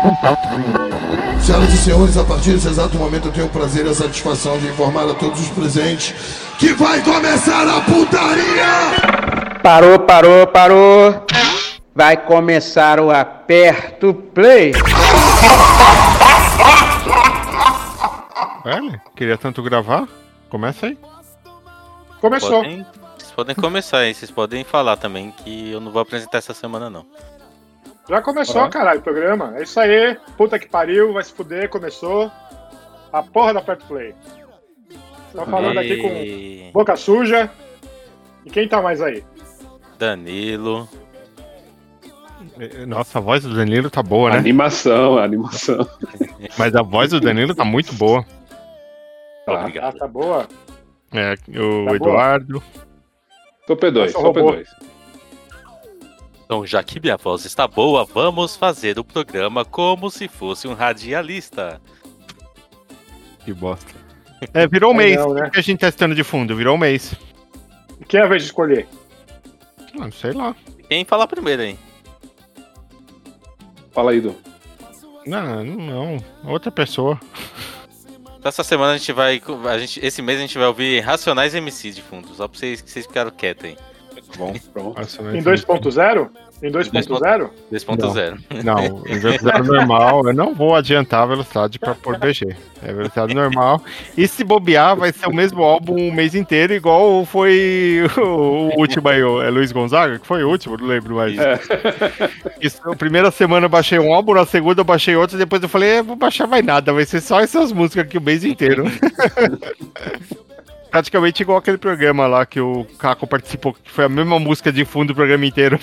Senhoras 1.40 1.72
e 1.72 1.76
senhores, 1.76 2.16
a 2.16 2.24
partir 2.24 2.52
desse 2.52 2.68
exato 2.68 2.96
momento 2.96 3.28
eu 3.28 3.32
tenho 3.32 3.46
o 3.46 3.50
prazer 3.50 3.86
e 3.86 3.88
a 3.88 3.94
satisfação 3.94 4.58
de 4.58 4.66
informar 4.66 5.08
a 5.08 5.14
todos 5.14 5.40
os 5.40 5.48
presentes 5.48 6.14
que 6.58 6.72
vai 6.74 7.00
começar 7.02 7.66
a 7.66 7.80
putaria! 7.80 9.60
Parou, 9.62 9.98
parou, 9.98 10.46
parou. 10.46 11.26
Vai 11.94 12.16
começar 12.16 13.00
o 13.00 13.10
aperto 13.10 14.14
play. 14.14 14.72
Velho, 18.64 19.00
queria 19.16 19.36
tanto 19.36 19.62
gravar. 19.62 20.08
Começa 20.48 20.86
aí. 20.86 20.98
Começou. 22.20 22.62
Podem, 22.62 22.86
vocês 23.18 23.32
podem 23.32 23.54
começar 23.54 23.98
aí, 23.98 24.14
vocês 24.14 24.30
podem 24.30 24.64
falar 24.64 24.96
também 24.96 25.30
que 25.30 25.70
eu 25.70 25.80
não 25.80 25.90
vou 25.90 26.00
apresentar 26.00 26.38
essa 26.38 26.54
semana 26.54 26.88
não. 26.88 27.04
Já 28.10 28.20
começou, 28.20 28.68
caralho, 28.68 28.98
o 28.98 29.02
programa. 29.02 29.54
É 29.56 29.62
isso 29.62 29.78
aí. 29.78 30.16
Puta 30.36 30.58
que 30.58 30.68
pariu, 30.68 31.12
vai 31.12 31.22
se 31.22 31.32
fuder, 31.32 31.68
começou. 31.70 32.30
A 33.12 33.22
porra 33.22 33.54
da 33.54 33.62
Perto 33.62 33.86
Play. 33.86 34.14
Tô 35.32 35.46
falando 35.46 35.78
aqui 35.78 35.96
com 35.98 36.08
E- 36.08 36.70
boca 36.74 36.96
suja. 36.96 37.48
E 38.44 38.50
quem 38.50 38.66
tá 38.68 38.82
mais 38.82 39.00
aí? 39.00 39.22
Danilo. 39.96 40.88
Nossa, 42.88 43.18
a 43.18 43.20
voz 43.20 43.44
do 43.44 43.54
Danilo 43.54 43.88
tá 43.90 44.02
boa, 44.02 44.30
né? 44.30 44.38
Animação, 44.38 45.16
animação. 45.18 45.86
Mas 46.58 46.74
a 46.74 46.82
voz 46.82 47.10
do 47.10 47.20
Danilo 47.20 47.54
tá 47.54 47.64
muito 47.64 47.94
boa. 47.94 48.24
Tá. 49.46 49.52
Ah, 49.52 49.60
Obrigado. 49.60 49.96
tá 49.98 50.08
boa. 50.08 50.48
É, 51.12 51.34
o 51.34 51.36
Tá 51.36 51.52
boa. 51.52 51.94
Eduardo. 51.96 52.62
Tô 53.68 53.76
P2, 53.76 53.92
Nossa, 54.00 54.12
só 54.12 54.20
robô. 54.20 54.52
P2. 54.52 54.66
Então, 56.50 56.66
já 56.66 56.82
que 56.82 56.98
minha 56.98 57.16
voz 57.16 57.44
está 57.44 57.68
boa, 57.68 58.04
vamos 58.04 58.56
fazer 58.56 58.98
o 58.98 59.04
programa 59.04 59.64
como 59.64 60.10
se 60.10 60.26
fosse 60.26 60.66
um 60.66 60.74
radialista. 60.74 61.80
Que 63.44 63.54
bosta. 63.54 63.94
É, 64.52 64.66
virou 64.66 64.90
um 64.90 64.94
mês. 64.94 65.16
não, 65.16 65.32
né? 65.32 65.46
O 65.46 65.50
que 65.52 65.60
a 65.60 65.62
gente 65.62 65.78
tá 65.78 65.86
testando 65.86 66.12
de 66.12 66.24
fundo? 66.24 66.56
Virou 66.56 66.74
um 66.74 66.78
mês. 66.78 67.14
Quem 68.08 68.18
é 68.18 68.24
a 68.24 68.26
vez 68.26 68.42
de 68.42 68.48
escolher? 68.48 68.88
Ah, 69.94 69.98
Não 70.00 70.10
sei 70.10 70.32
lá. 70.32 70.56
Quem 70.88 71.04
falar 71.04 71.28
primeiro 71.28 71.62
aí? 71.62 71.78
Fala 73.92 74.10
aí, 74.10 74.20
Du. 74.20 74.34
Não, 75.24 75.62
não. 75.62 76.16
Outra 76.44 76.72
pessoa. 76.72 77.20
Essa 78.42 78.64
semana 78.64 78.94
a 78.94 78.96
gente 78.96 79.12
vai. 79.12 79.40
A 79.68 79.78
gente, 79.78 80.04
esse 80.04 80.20
mês 80.20 80.38
a 80.38 80.42
gente 80.42 80.58
vai 80.58 80.66
ouvir 80.66 80.98
Racionais 80.98 81.54
MC 81.54 81.92
de 81.92 82.02
fundo, 82.02 82.26
só 82.34 82.48
pra 82.48 82.58
vocês 82.58 82.80
que 82.80 82.90
vocês 82.90 83.06
ficaram 83.06 83.30
quietos 83.30 83.66
aí. 83.66 83.76
Bom, 84.36 84.54
pronto. 84.72 85.00
Em 85.00 85.42
2.0? 85.42 86.30
Em 86.62 86.70
2.0? 86.70 87.50
2.0. 87.72 88.38
Não, 88.62 89.02
em 89.06 89.18
velocidade 89.18 89.66
normal, 89.68 90.26
eu 90.26 90.34
não 90.34 90.54
vou 90.54 90.74
adiantar 90.74 91.22
a 91.22 91.26
velocidade 91.26 91.78
pra 91.78 91.94
pôr 91.94 92.18
BG. 92.18 92.54
É 92.82 92.92
velocidade 92.92 93.34
normal. 93.34 93.82
E 94.16 94.28
se 94.28 94.44
bobear, 94.44 94.96
vai 94.96 95.12
ser 95.12 95.26
o 95.26 95.34
mesmo 95.34 95.62
álbum 95.62 96.08
o 96.08 96.12
mês 96.12 96.34
inteiro, 96.34 96.74
igual 96.74 97.24
foi 97.24 98.02
o 98.18 98.78
último 98.78 99.08
aí, 99.08 99.20
é 99.20 99.50
Luiz 99.50 99.72
Gonzaga, 99.72 100.18
que 100.18 100.26
foi 100.26 100.44
o 100.44 100.50
último, 100.50 100.76
não 100.76 100.86
lembro 100.86 101.16
mais. 101.16 101.34
Isso, 102.60 102.80
a 102.84 102.94
primeira 102.94 103.30
semana 103.30 103.66
eu 103.66 103.70
baixei 103.70 103.98
um 103.98 104.12
álbum, 104.12 104.34
na 104.34 104.44
segunda 104.44 104.80
eu 104.80 104.84
baixei 104.84 105.16
outro, 105.16 105.38
depois 105.38 105.62
eu 105.62 105.68
falei, 105.68 105.90
é, 105.90 106.02
vou 106.02 106.16
baixar 106.16 106.46
mais 106.46 106.64
nada, 106.64 106.92
vai 106.92 107.06
ser 107.06 107.20
só 107.20 107.40
essas 107.40 107.72
músicas 107.72 108.04
aqui 108.04 108.18
o 108.18 108.22
mês 108.22 108.44
inteiro. 108.44 108.84
Praticamente 110.90 111.42
igual 111.42 111.58
aquele 111.58 111.78
programa 111.78 112.26
lá 112.26 112.44
que 112.44 112.60
o 112.60 112.84
Caco 112.98 113.26
participou, 113.26 113.72
que 113.74 113.90
foi 113.90 114.04
a 114.04 114.08
mesma 114.08 114.38
música 114.38 114.72
de 114.72 114.84
fundo 114.84 115.10
o 115.12 115.14
programa 115.14 115.46
inteiro. 115.46 115.78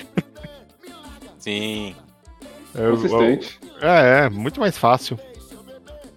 Sim. 1.39 1.95
Eu- 2.75 2.91
Consistente. 2.91 3.59
É, 3.81 4.25
é, 4.25 4.29
muito 4.29 4.59
mais 4.59 4.77
fácil. 4.77 5.19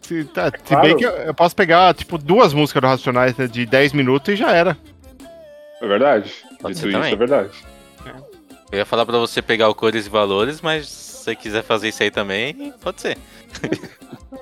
Se, 0.03 0.25
tá, 0.25 0.47
se 0.51 0.59
Claro. 0.65 0.89
bem 0.89 0.97
que 0.97 1.05
eu, 1.07 1.11
eu 1.11 1.35
posso 1.35 1.55
pegar, 1.55 1.95
tipo, 1.95 2.19
duas 2.19 2.53
músicas 2.53 2.81
do 2.83 2.87
Racionais 2.89 3.37
né, 3.37 3.47
de 3.47 3.65
10 3.65 3.93
minutos 3.93 4.35
e 4.35 4.37
já 4.37 4.51
era. 4.53 4.77
É 5.81 5.87
verdade. 5.87 6.35
Pode 6.61 6.75
Dito 6.75 6.81
ser 6.81 6.89
isso, 6.89 6.99
também. 6.99 7.13
é 7.13 7.17
verdade. 7.17 7.51
Eu 8.73 8.79
ia 8.79 8.87
falar 8.87 9.05
pra 9.07 9.19
você 9.19 9.41
pegar 9.43 9.69
o 9.69 9.75
cores 9.75 10.07
e 10.07 10.11
valores, 10.11 10.61
mas 10.61 10.89
se 10.89 11.10
você 11.31 11.37
quiser 11.37 11.63
fazer 11.63 11.89
isso 11.89 12.03
aí 12.03 12.11
também, 12.11 12.73
pode 12.81 13.01
ser. 13.01 13.17
V- 13.63 13.79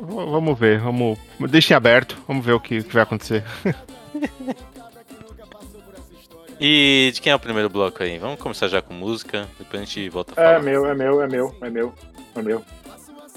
vamos 0.00 0.58
ver, 0.58 0.80
vamos. 0.80 1.18
Deixem 1.48 1.76
aberto, 1.76 2.16
vamos 2.26 2.44
ver 2.44 2.52
o 2.52 2.60
que, 2.60 2.82
que 2.82 2.94
vai 2.94 3.02
acontecer. 3.02 3.44
E 6.60 7.10
de 7.14 7.20
quem 7.20 7.30
é 7.30 7.36
o 7.36 7.38
primeiro 7.38 7.68
bloco 7.68 8.02
aí? 8.02 8.18
Vamos 8.18 8.40
começar 8.40 8.66
já 8.66 8.82
com 8.82 8.92
música, 8.92 9.46
depois 9.58 9.80
a 9.80 9.84
gente 9.84 10.08
volta 10.08 10.32
a 10.32 10.34
falar. 10.34 10.54
É 10.54 10.58
meu, 10.60 10.86
é 10.86 10.94
meu, 10.94 11.22
é 11.22 11.28
meu, 11.28 11.54
é 11.62 11.70
meu, 11.70 11.94
é 12.34 12.42
meu. 12.42 12.64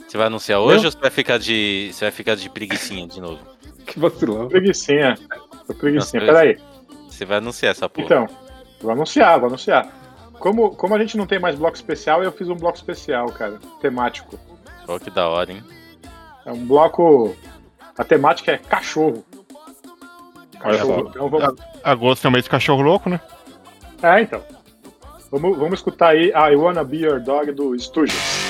Você 0.07 0.17
vai 0.17 0.25
anunciar 0.27 0.59
hoje 0.59 0.85
ou 0.85 0.91
você 0.91 0.97
vai 0.97 1.11
ficar 1.11 1.37
de. 1.37 1.91
Você 1.93 2.03
vai 2.05 2.11
ficar 2.11 2.35
de 2.35 2.49
preguicinha 2.49 3.07
de 3.07 3.21
novo? 3.21 3.39
Que 3.85 3.99
vacilão. 3.99 4.47
Preguicinha. 4.47 5.15
Tô 5.67 5.73
preguicinha. 5.73 6.21
Nossa, 6.23 6.33
Peraí. 6.33 6.57
Você 7.09 7.25
vai 7.25 7.37
anunciar 7.39 7.71
essa 7.71 7.89
porra. 7.89 8.05
Então, 8.05 8.27
vou 8.81 8.91
anunciar, 8.91 9.37
vou 9.39 9.49
anunciar. 9.49 9.91
Como, 10.41 10.75
como 10.75 10.95
a 10.95 10.99
gente 10.99 11.15
não 11.15 11.27
tem 11.27 11.37
mais 11.37 11.55
bloco 11.55 11.75
especial, 11.75 12.23
eu 12.23 12.31
fiz 12.31 12.49
um 12.49 12.55
bloco 12.55 12.75
especial, 12.75 13.27
cara. 13.27 13.59
Temático. 13.79 14.39
Pô, 14.87 14.99
que 14.99 15.11
da 15.11 15.29
hora, 15.29 15.51
hein? 15.51 15.63
É 16.43 16.51
um 16.51 16.65
bloco. 16.65 17.35
A 17.95 18.03
temática 18.03 18.51
é 18.51 18.57
cachorro. 18.57 19.23
Cachorro. 20.59 21.09
Então 21.09 21.29
vamos, 21.29 21.61
Agosto 21.83 22.25
é 22.25 22.29
o 22.29 22.31
mês 22.31 22.45
do 22.45 22.49
cachorro 22.49 22.81
louco, 22.81 23.07
né? 23.07 23.21
É, 24.01 24.21
então. 24.21 24.41
Vamos, 25.29 25.57
vamos 25.59 25.75
escutar 25.75 26.09
aí 26.09 26.33
a 26.33 26.51
I 26.51 26.55
Wanna 26.55 26.83
Be 26.83 26.97
Your 26.97 27.19
Dog 27.19 27.51
do 27.51 27.75
Stooges. 27.79 28.40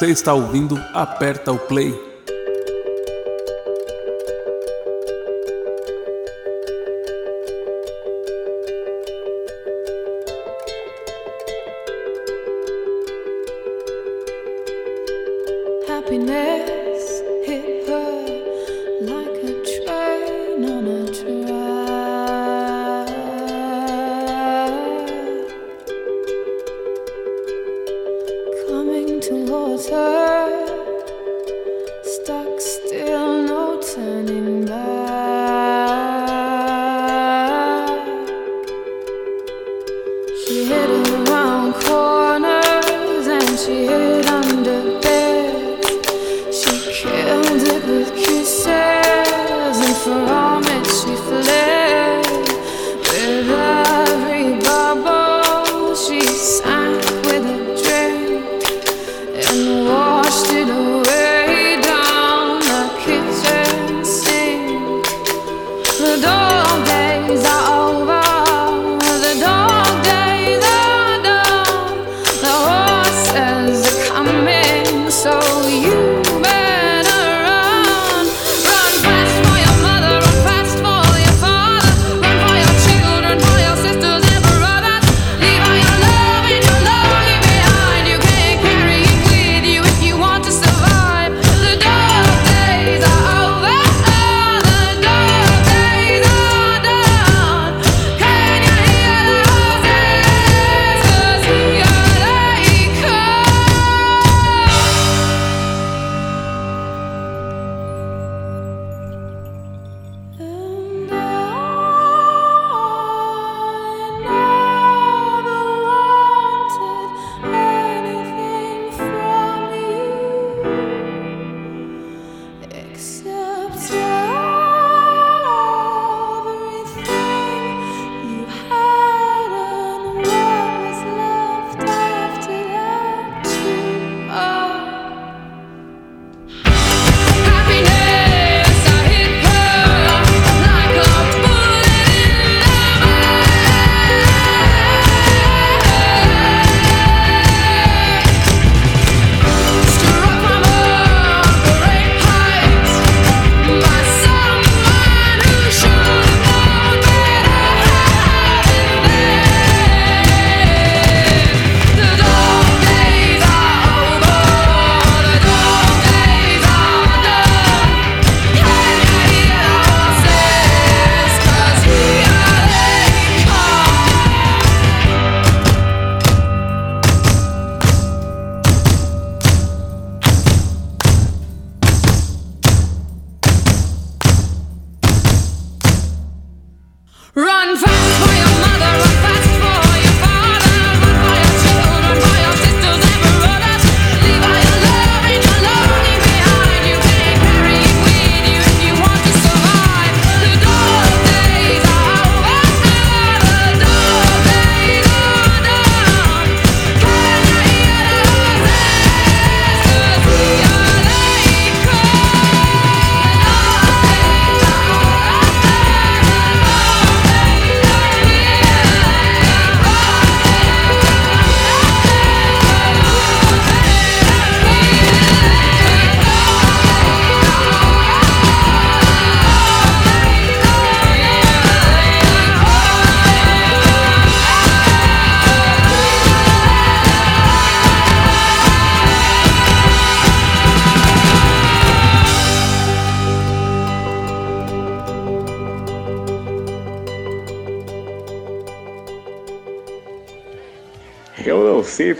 Você 0.00 0.06
está 0.06 0.32
ouvindo 0.32 0.82
Aperta 0.94 1.52
o 1.52 1.58
Play. 1.58 2.09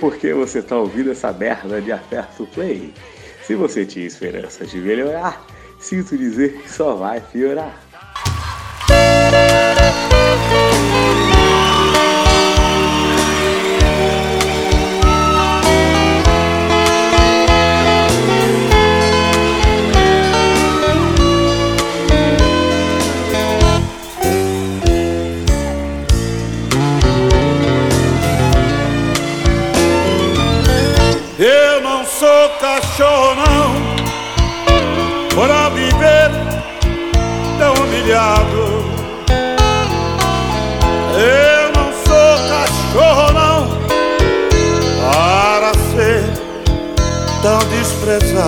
porque 0.00 0.32
você 0.32 0.60
está 0.60 0.76
ouvindo 0.76 1.12
essa 1.12 1.30
merda 1.32 1.80
de 1.80 1.92
aperto 1.92 2.46
play. 2.54 2.92
Se 3.46 3.54
você 3.54 3.84
tinha 3.84 4.06
esperança 4.06 4.66
de 4.66 4.78
melhorar, 4.78 5.44
sinto 5.78 6.16
dizer 6.16 6.62
que 6.62 6.70
só 6.70 6.94
vai 6.94 7.20
piorar. 7.20 7.78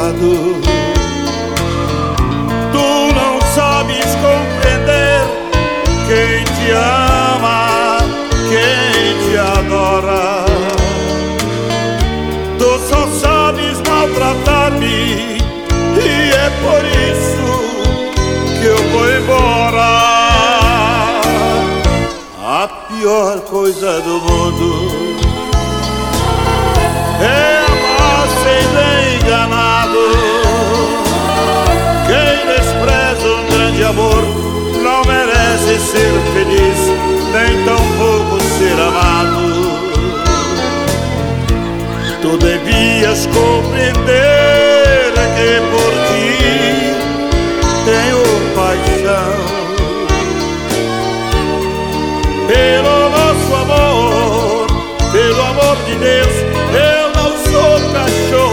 Desprezado. 0.03 0.57
Tu 2.73 3.15
não 3.15 3.41
sabes 3.55 4.05
compreender 4.17 5.21
quem 6.09 6.45
te 6.45 6.71
ama, 6.73 7.99
quem 8.49 9.17
te 9.23 9.37
adora. 9.39 10.45
Tu 12.59 12.71
só 12.89 13.07
sabes 13.21 13.81
maltratar-me 13.89 15.39
e 15.99 16.31
é 16.31 16.51
por 16.63 16.83
isso 16.85 17.47
que 18.61 18.67
eu 18.67 18.83
vou 18.91 19.09
embora. 19.09 19.93
A 22.45 22.69
pior 22.89 23.41
coisa 23.41 24.01
do 24.01 24.21
mundo 24.21 24.91
é 27.21 27.65
amar 27.67 28.29
sem 28.45 28.63
ser 28.75 28.93
amor 33.93 34.23
não 34.83 35.03
merece 35.05 35.79
ser 35.79 36.13
feliz, 36.33 36.81
nem 37.33 37.65
tampouco 37.65 38.41
ser 38.59 38.81
amado. 38.81 39.43
Tu 42.23 42.39
devias 42.39 43.27
compreender 43.27 45.13
que 45.37 45.61
por 45.71 45.93
ti 46.09 46.27
tenho 47.85 48.23
paixão. 48.55 49.33
Pelo 52.49 52.97
nosso 53.11 53.51
amor, 53.55 54.67
pelo 55.13 55.43
amor 55.43 55.77
de 55.87 55.95
Deus, 55.97 56.35
eu 56.75 57.05
não 57.15 57.31
sou 57.45 57.73
cachorro 57.93 58.52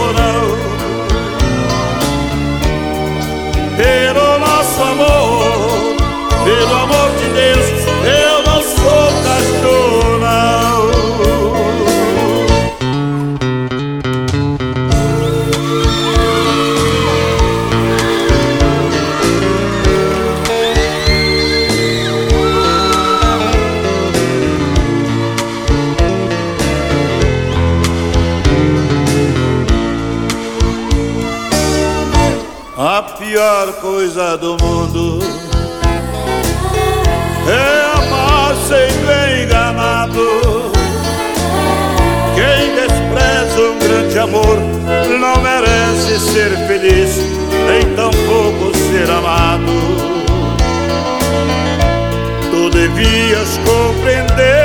amor 44.20 44.58
não 45.18 45.40
merece 45.42 46.18
ser 46.20 46.50
feliz, 46.66 47.16
nem 47.66 47.94
tampouco 47.94 48.76
ser 48.76 49.10
amado. 49.10 49.72
Tu 52.50 52.70
devias 52.70 53.58
compreender 53.64 54.59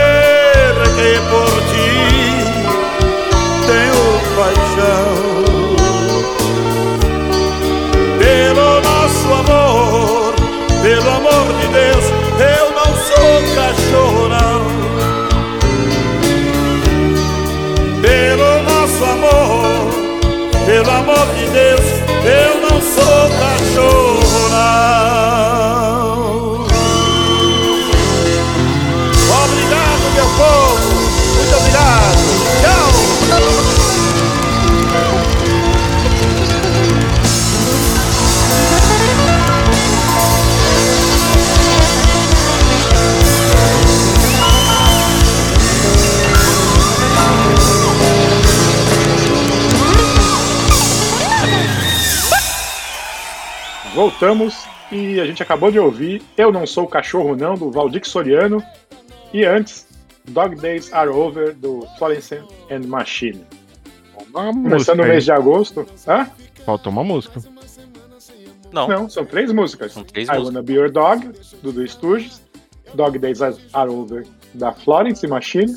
amor 20.96 21.28
de 21.36 21.46
Deus, 21.48 21.86
eu 22.24 22.62
não 22.62 22.82
sou 22.82 23.30
cachorro 23.40 24.05
Voltamos 53.96 54.68
e 54.92 55.22
a 55.22 55.26
gente 55.26 55.42
acabou 55.42 55.72
de 55.72 55.80
ouvir 55.80 56.22
Eu 56.36 56.52
Não 56.52 56.68
Sou 56.68 56.86
Cachorro 56.86 57.34
Não, 57.34 57.56
do 57.56 57.72
Valdir 57.72 58.06
Soriano. 58.06 58.62
E 59.34 59.46
antes, 59.46 59.88
Dog 60.26 60.58
Days 60.58 60.92
Are 60.92 61.10
Over, 61.10 61.56
do 61.56 61.88
Florence 61.98 62.36
and 62.70 62.82
Machine. 62.88 63.46
Uma 64.34 64.52
Começando 64.52 65.00
o 65.00 65.04
aí. 65.04 65.12
mês 65.12 65.24
de 65.24 65.32
agosto. 65.32 65.88
Hã? 66.06 66.30
Faltou 66.66 66.92
uma 66.92 67.06
música. 67.06 67.42
Não. 68.74 68.86
Não, 68.90 69.10
são 69.10 69.26
três 69.26 69.50
músicas. 69.54 69.94
São 69.94 70.04
três 70.04 70.28
I 70.28 70.32
músicas. 70.32 70.48
Wanna 70.48 70.62
Be 70.62 70.74
Your 70.74 70.92
Dog, 70.92 71.32
do 71.64 71.72
The 71.72 71.86
Stooges. 71.86 72.42
Dog 72.96 73.18
Days 73.18 73.42
Are 73.42 73.90
Over, 73.90 74.26
da 74.54 74.74
Florence 74.74 75.26
Machine. 75.26 75.74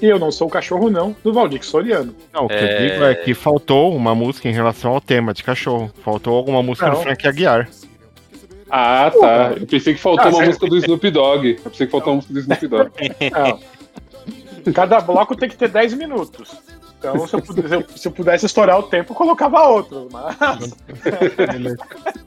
E 0.00 0.06
Eu 0.06 0.18
Não 0.18 0.30
Sou 0.30 0.48
Cachorro 0.48 0.90
Não, 0.90 1.16
do 1.24 1.32
Valdir 1.32 1.64
Soriano. 1.64 2.14
Não, 2.32 2.44
o 2.44 2.48
que 2.48 2.54
É. 2.54 2.86
eu 2.86 2.90
digo 2.92 3.04
é 3.04 3.14
que 3.14 3.32
faltou 3.34 3.94
uma 3.96 4.14
música 4.14 4.48
em 4.48 4.52
relação 4.52 4.92
ao 4.92 5.00
tema 5.00 5.32
de 5.32 5.42
cachorro. 5.42 5.90
Faltou 6.04 6.36
alguma 6.36 6.62
música 6.62 6.90
do 6.90 6.96
Não. 6.96 7.02
Frank 7.02 7.26
Aguiar. 7.26 7.68
Ah, 8.70 9.10
tá. 9.18 9.52
Eu 9.58 9.66
pensei 9.66 9.94
que 9.94 10.00
faltou 10.00 10.24
Ah, 10.24 10.28
uma 10.28 10.32
sério? 10.34 10.48
música 10.48 10.66
do 10.66 10.76
Snoop 10.76 11.10
Dogg. 11.10 11.46
Eu 11.64 11.70
pensei 11.70 11.86
que 11.86 11.92
faltou 11.92 12.12
uma 12.12 12.16
música 12.16 12.34
do 12.34 12.40
Snoop 12.40 12.66
Dogg. 12.66 12.90
Não. 14.66 14.72
Cada 14.72 15.00
bloco 15.00 15.36
tem 15.36 15.48
que 15.48 15.56
ter 15.56 15.68
10 15.68 15.94
minutos. 15.94 16.50
Então, 17.14 17.26
se 17.26 17.34
eu, 17.36 17.42
pudesse, 17.42 17.68
se 17.68 17.74
eu- 17.74 17.84
se 17.96 18.08
eu 18.08 18.12
pudesse 18.12 18.46
estourar 18.46 18.78
o 18.78 18.82
tempo, 18.84 19.12
eu 19.12 19.16
colocava 19.16 19.62
outro. 19.68 20.08
Mas. 20.10 20.36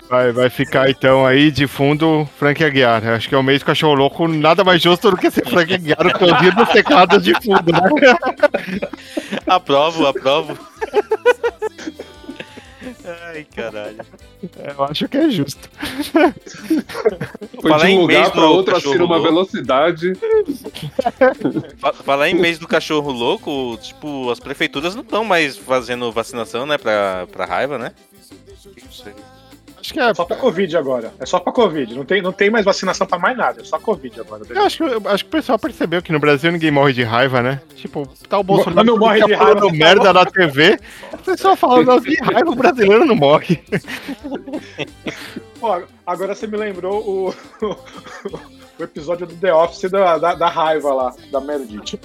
Vai, 0.10 0.32
vai 0.32 0.50
ficar 0.50 0.90
então 0.90 1.24
aí 1.24 1.52
de 1.52 1.68
fundo 1.68 2.28
Frank 2.40 2.64
Aguiar. 2.64 3.06
Acho 3.10 3.30
que 3.30 3.36
é 3.36 3.38
o 3.38 3.44
mês 3.44 3.62
cachorro 3.62 3.94
louco, 3.94 4.28
nada 4.28 4.64
mais 4.64 4.82
justo 4.82 5.12
do 5.12 5.18
que 5.18 5.30
ser 5.30 5.48
Frank 5.48 5.72
Aguiar 5.72 6.08
o 6.08 6.12
cantinho 6.12 6.56
dos 6.56 6.70
teclados 6.70 7.24
de 7.24 7.34
fundo, 7.36 7.72
né? 7.72 7.80
Aprovo, 9.46 10.08
aprovo. 10.08 10.58
Ai, 13.26 13.46
caralho. 13.56 13.98
Eu 14.78 14.84
acho 14.86 15.08
que 15.10 15.18
é 15.18 15.30
justo. 15.30 15.70
Foi 17.62 17.70
Falar 17.72 17.86
de 17.86 17.92
em 17.92 17.98
um 17.98 18.02
lugar 18.02 18.32
do 18.32 18.42
outro 18.42 18.76
assim 18.78 18.98
louco. 18.98 19.22
velocidade. 19.22 20.14
Fa- 21.78 21.94
Falar 21.94 22.30
em 22.30 22.36
mês 22.36 22.58
do 22.58 22.68
cachorro 22.68 23.12
louco, 23.12 23.78
tipo, 23.82 24.30
as 24.32 24.40
prefeituras 24.40 24.96
não 24.96 25.02
estão 25.04 25.24
mais 25.26 25.58
fazendo 25.58 26.12
vacinação, 26.12 26.66
né, 26.66 26.78
pra, 26.78 27.28
pra 27.32 27.46
raiva, 27.46 27.78
né? 27.78 27.92
Acho 29.90 29.94
que 29.94 30.00
é. 30.00 30.14
Só 30.14 30.24
pra 30.24 30.36
Covid 30.36 30.78
agora. 30.78 31.12
É 31.20 31.26
só 31.26 31.40
pra 31.40 31.52
Covid. 31.52 31.96
Não 31.96 32.06
tem, 32.06 32.22
não 32.22 32.32
tem 32.32 32.52
mais 32.52 32.64
vacinação 32.64 33.08
pra 33.08 33.18
mais 33.18 33.36
nada. 33.36 33.62
É 33.62 33.64
só 33.64 33.80
Covid 33.80 34.20
agora. 34.20 34.44
Eu 34.48 34.62
acho, 34.62 34.78
que, 34.78 34.84
eu 34.84 35.02
acho 35.06 35.24
que 35.24 35.30
o 35.30 35.32
pessoal 35.32 35.58
percebeu 35.58 36.00
que 36.02 36.12
no 36.12 36.20
Brasil 36.20 36.52
ninguém 36.52 36.70
morre 36.70 36.94
de 36.94 37.02
raiva, 37.04 37.42
né? 37.42 37.60
Tipo, 37.76 38.08
tá 38.28 38.38
o 38.38 38.44
Bolsonaro 38.44 38.86
Não 38.86 38.98
morre 38.98 39.20
de 39.20 39.26
fica 39.26 39.38
falando 39.38 39.68
raiva. 39.68 39.78
merda 39.78 40.14
na 40.14 40.26
TV, 40.26 40.80
o 41.12 41.18
pessoal 41.18 41.56
falando 41.56 42.00
de 42.02 42.16
raiva, 42.22 42.52
o 42.52 42.56
brasileiro 42.56 43.04
não 43.04 43.16
morre. 43.16 43.60
Pô, 45.60 45.82
agora 46.06 46.36
você 46.36 46.46
me 46.46 46.58
lembrou 46.58 47.02
o, 47.02 47.34
o 48.80 48.84
episódio 48.84 49.26
do 49.26 49.36
The 49.36 49.52
Office 49.52 49.90
da, 49.90 50.20
da, 50.20 50.36
da 50.36 50.50
raiva 50.50 50.94
lá, 50.94 51.16
da 51.32 51.42
Meredith. 51.42 52.00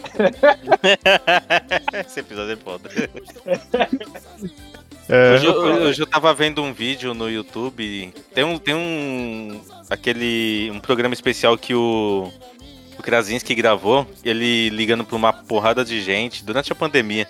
Esse 2.06 2.20
episódio 2.20 2.52
é 2.52 2.56
foda. 2.56 2.88
É, 5.08 5.34
Hoje, 5.34 5.46
eu, 5.46 5.54
hoje 5.54 6.02
eu 6.02 6.06
tava 6.06 6.32
vendo 6.32 6.62
um 6.62 6.72
vídeo 6.72 7.12
no 7.12 7.28
YouTube. 7.30 8.12
Tem 8.34 8.44
um. 8.44 8.58
Tem 8.58 8.74
um. 8.74 9.60
aquele. 9.90 10.70
um 10.72 10.80
programa 10.80 11.14
especial 11.14 11.56
que 11.58 11.74
o. 11.74 12.32
O 12.96 13.02
Krasinski 13.02 13.54
gravou, 13.56 14.06
ele 14.24 14.68
ligando 14.70 15.04
pra 15.04 15.16
uma 15.16 15.32
porrada 15.32 15.84
de 15.84 16.00
gente 16.00 16.44
durante 16.44 16.72
a 16.72 16.76
pandemia. 16.76 17.26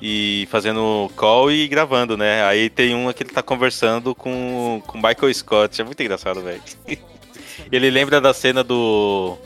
E 0.00 0.48
fazendo 0.50 1.10
call 1.16 1.50
e 1.50 1.68
gravando, 1.68 2.16
né? 2.16 2.44
Aí 2.44 2.68
tem 2.68 2.94
um 2.94 3.12
que 3.12 3.22
ele 3.22 3.30
tá 3.30 3.42
conversando 3.42 4.14
com 4.14 4.82
com 4.86 4.98
o 4.98 5.02
Michael 5.02 5.32
Scott. 5.32 5.80
É 5.80 5.84
muito 5.84 6.02
engraçado, 6.02 6.42
velho. 6.42 6.62
Ele 7.72 7.90
lembra 7.90 8.20
da 8.20 8.34
cena 8.34 8.62
do. 8.62 9.38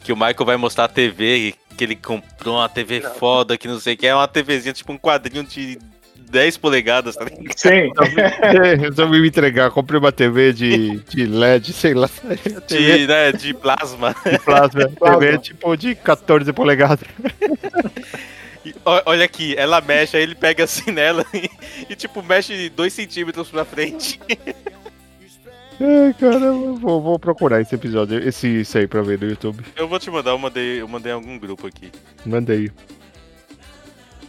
Que 0.00 0.12
o 0.12 0.16
Michael 0.16 0.44
vai 0.44 0.56
mostrar 0.56 0.84
a 0.84 0.88
TV, 0.88 1.54
que 1.76 1.84
ele 1.84 1.94
comprou 1.94 2.56
uma 2.56 2.68
TV 2.68 3.00
foda, 3.00 3.56
que 3.56 3.68
não 3.68 3.78
sei 3.78 3.94
o 3.94 3.96
que. 3.96 4.06
É 4.06 4.14
uma 4.14 4.26
TVzinha, 4.26 4.72
tipo 4.72 4.92
um 4.92 4.98
quadrinho 4.98 5.44
de 5.44 5.78
10 6.32 6.56
polegadas, 6.56 7.14
tá 7.14 7.24
ligado? 7.24 7.54
Sim. 7.54 7.92
Resolvi 8.80 9.20
me 9.20 9.28
entregar, 9.28 9.70
comprei 9.70 10.00
uma 10.00 10.10
TV 10.10 10.54
de, 10.54 10.98
de 11.00 11.26
LED, 11.26 11.74
sei 11.74 11.92
lá. 11.92 12.08
De, 12.66 13.06
né, 13.06 13.32
de 13.32 13.52
plasma. 13.52 14.16
de 14.24 14.38
plasma. 14.38 14.88
Plasma. 14.98 15.18
TV 15.18 15.38
tipo 15.38 15.76
de 15.76 15.94
14 15.94 16.50
polegadas. 16.54 17.06
E, 18.64 18.74
olha 18.84 19.24
aqui, 19.24 19.54
ela 19.58 19.80
mexe, 19.80 20.16
aí 20.16 20.22
ele 20.22 20.34
pega 20.34 20.64
assim 20.64 20.90
nela 20.90 21.26
e, 21.34 21.50
e, 21.90 21.94
tipo, 21.94 22.22
mexe 22.22 22.70
2 22.70 22.92
centímetros 22.92 23.50
pra 23.50 23.64
frente. 23.64 24.18
Ai, 25.80 26.14
caramba, 26.18 26.78
vou, 26.78 27.02
vou 27.02 27.18
procurar 27.18 27.60
esse 27.60 27.74
episódio, 27.74 28.26
esse 28.26 28.60
isso 28.60 28.78
aí 28.78 28.86
pra 28.86 29.02
ver 29.02 29.18
no 29.18 29.28
YouTube. 29.28 29.64
Eu 29.76 29.88
vou 29.88 29.98
te 29.98 30.10
mandar, 30.10 30.30
eu 30.30 30.38
mandei, 30.38 30.80
eu 30.80 30.88
mandei 30.88 31.12
em 31.12 31.14
algum 31.14 31.38
grupo 31.38 31.66
aqui. 31.66 31.90
Mandei. 32.24 32.70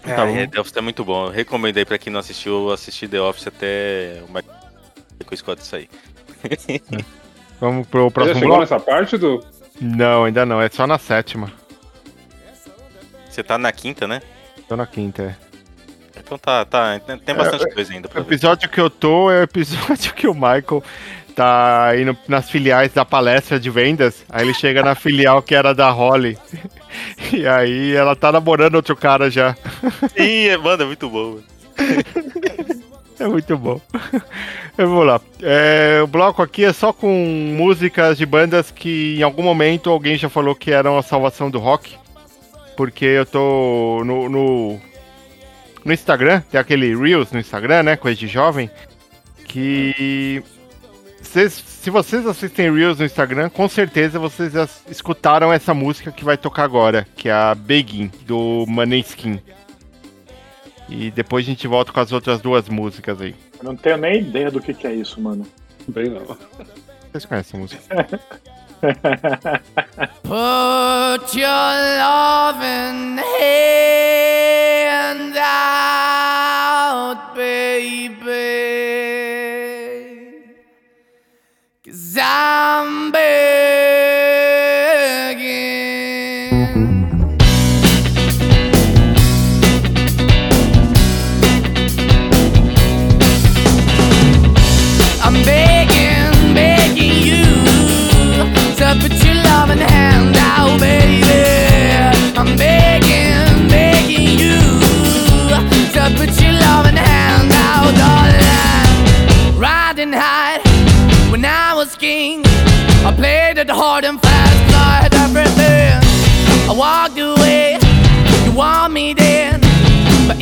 Tá 0.03 0.15
Tá 0.15 0.27
é, 0.29 0.45
bom. 0.45 0.51
The 0.51 0.59
Office 0.59 0.75
é 0.77 0.81
muito 0.81 1.05
bom. 1.05 1.25
Eu 1.27 1.31
recomendei 1.31 1.85
pra 1.85 1.97
quem 1.97 2.11
não 2.11 2.19
assistiu, 2.19 2.67
eu 2.67 2.71
assisti 2.73 3.07
The 3.07 3.21
Office 3.21 3.47
até 3.47 4.21
o 4.27 4.27
Michael 4.27 5.37
Scott 5.37 5.65
sair. 5.65 5.89
Vamos 7.59 7.87
pro 7.87 8.05
Já 8.05 8.11
próximo 8.11 8.35
chegou 8.39 8.57
bloco? 8.57 8.61
nessa 8.61 8.79
parte 8.79 9.17
do. 9.17 9.43
Não, 9.79 10.25
ainda 10.25 10.45
não, 10.45 10.61
é 10.61 10.69
só 10.69 10.85
na 10.85 10.97
sétima. 10.97 11.51
Você 13.29 13.41
tá 13.43 13.57
na 13.57 13.71
quinta, 13.71 14.07
né? 14.07 14.21
Tô 14.67 14.75
na 14.75 14.85
quinta, 14.85 15.23
é. 15.23 16.19
Então 16.19 16.37
tá, 16.37 16.63
tá. 16.65 16.99
tem- 16.99 17.17
Tem 17.17 17.35
bastante 17.35 17.73
coisa 17.73 17.93
ainda 17.93 18.07
O 18.07 18.11
pra 18.11 18.21
ver. 18.21 18.27
episódio 18.27 18.69
que 18.69 18.79
eu 18.79 18.89
tô 18.89 19.31
é 19.31 19.39
o 19.39 19.43
episódio 19.43 20.13
que 20.15 20.27
o 20.27 20.33
Michael 20.33 20.83
tá 21.35 21.91
indo 21.97 22.15
nas 22.27 22.49
filiais 22.49 22.93
da 22.93 23.03
palestra 23.03 23.59
de 23.59 23.69
vendas. 23.69 24.23
Aí 24.29 24.43
ele 24.45 24.53
chega 24.53 24.83
na 24.83 24.93
filial 24.95 25.41
que 25.41 25.55
era 25.55 25.73
da 25.73 25.89
Holly. 25.89 26.37
E 27.33 27.47
aí 27.47 27.93
ela 27.93 28.15
tá 28.15 28.31
namorando 28.31 28.75
outro 28.75 28.95
cara 28.95 29.29
já. 29.29 29.55
Sim, 30.15 30.47
é- 30.47 30.57
mano, 30.57 30.83
é 30.83 30.85
muito 30.85 31.09
bom. 31.09 31.39
É 33.19 33.27
muito 33.27 33.55
bom. 33.57 33.79
Vamos 34.75 35.05
lá. 35.05 35.21
É, 35.41 36.01
o 36.03 36.07
bloco 36.07 36.41
aqui 36.41 36.65
é 36.65 36.73
só 36.73 36.91
com 36.91 37.07
músicas 37.55 38.17
de 38.17 38.25
bandas 38.25 38.71
que 38.71 39.15
em 39.17 39.21
algum 39.23 39.43
momento 39.43 39.89
alguém 39.89 40.17
já 40.17 40.27
falou 40.29 40.55
que 40.55 40.71
eram 40.71 40.97
a 40.97 41.03
salvação 41.03 41.49
do 41.49 41.59
rock. 41.59 41.95
Porque 42.75 43.05
eu 43.05 43.25
tô 43.25 44.01
no, 44.03 44.27
no, 44.27 44.81
no 45.85 45.93
Instagram, 45.93 46.41
tem 46.51 46.59
aquele 46.59 46.95
Reels 46.95 47.31
no 47.31 47.39
Instagram, 47.39 47.83
né? 47.83 47.95
Coisa 47.95 48.19
de 48.19 48.27
jovem. 48.27 48.69
Que. 49.47 50.43
Vocês, 51.33 51.53
se 51.53 51.89
vocês 51.89 52.27
assistem 52.27 52.71
Reels 52.71 52.99
no 52.99 53.05
Instagram, 53.05 53.49
com 53.49 53.67
certeza 53.67 54.19
vocês 54.19 54.53
já 54.53 54.69
escutaram 54.87 55.51
essa 55.51 55.73
música 55.73 56.11
que 56.11 56.23
vai 56.23 56.37
tocar 56.37 56.63
agora, 56.63 57.07
que 57.15 57.27
é 57.27 57.31
a 57.31 57.55
Begin, 57.55 58.11
do 58.27 58.65
Maneskin. 58.67 59.41
E 60.87 61.09
depois 61.09 61.43
a 61.43 61.49
gente 61.49 61.67
volta 61.67 61.91
com 61.91 61.99
as 61.99 62.11
outras 62.11 62.39
duas 62.39 62.69
músicas 62.69 63.19
aí. 63.19 63.33
Eu 63.57 63.63
não 63.63 63.75
tenho 63.75 63.97
nem 63.97 64.19
ideia 64.19 64.51
do 64.51 64.61
que, 64.61 64.75
que 64.75 64.85
é 64.85 64.93
isso, 64.93 65.19
mano. 65.19 65.43
Bem, 65.87 66.07
não. 66.07 66.37
Vocês 67.11 67.25
conhecem 67.25 67.59
a 67.59 67.63
música? 67.63 67.81
Put 70.21 71.35
your 71.35 71.49
loving 71.97 73.17
hand 73.41 75.33
out, 75.35 77.33
baby. 77.35 78.83
Zombie! 82.13 84.02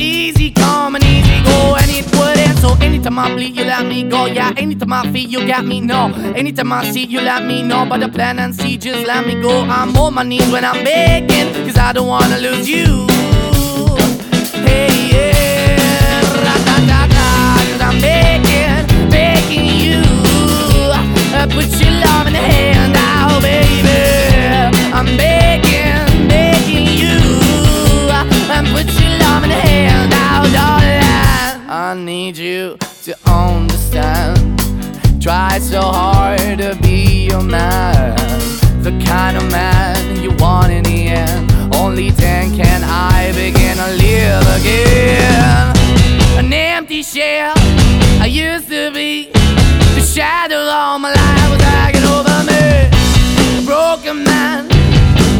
Easy 0.02 0.50
come 0.50 0.94
and 0.96 1.04
easy 1.04 1.42
go, 1.44 1.76
and 1.76 1.90
it 1.90 2.04
wouldn't. 2.16 2.58
So 2.58 2.74
anytime 2.84 3.18
I 3.18 3.32
bleed, 3.34 3.56
you 3.56 3.64
let 3.64 3.86
me 3.86 4.02
go. 4.02 4.26
Yeah, 4.26 4.52
anytime 4.56 4.92
I 4.92 5.10
feel, 5.12 5.28
you 5.28 5.46
got 5.46 5.64
me. 5.64 5.80
No, 5.80 6.12
anytime 6.34 6.72
I 6.72 6.90
see, 6.90 7.04
you 7.04 7.20
let 7.20 7.44
me 7.44 7.62
know. 7.62 7.86
But 7.88 8.00
the 8.00 8.08
plan 8.08 8.38
and 8.38 8.54
see, 8.54 8.76
just 8.76 9.06
let 9.06 9.26
me 9.26 9.40
go. 9.40 9.62
I'm 9.62 9.96
on 9.96 10.14
my 10.14 10.22
knees 10.22 10.50
when 10.50 10.64
I'm 10.64 10.84
begging, 10.84 11.52
cause 11.64 11.76
I 11.76 11.92
don't 11.92 12.08
wanna 12.08 12.38
lose 12.38 12.68
you. 12.68 13.06
Hey, 14.66 14.90
yeah, 15.12 15.61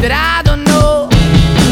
that 0.03 0.11
I 0.11 0.43
don't 0.43 0.67
know. 0.67 1.07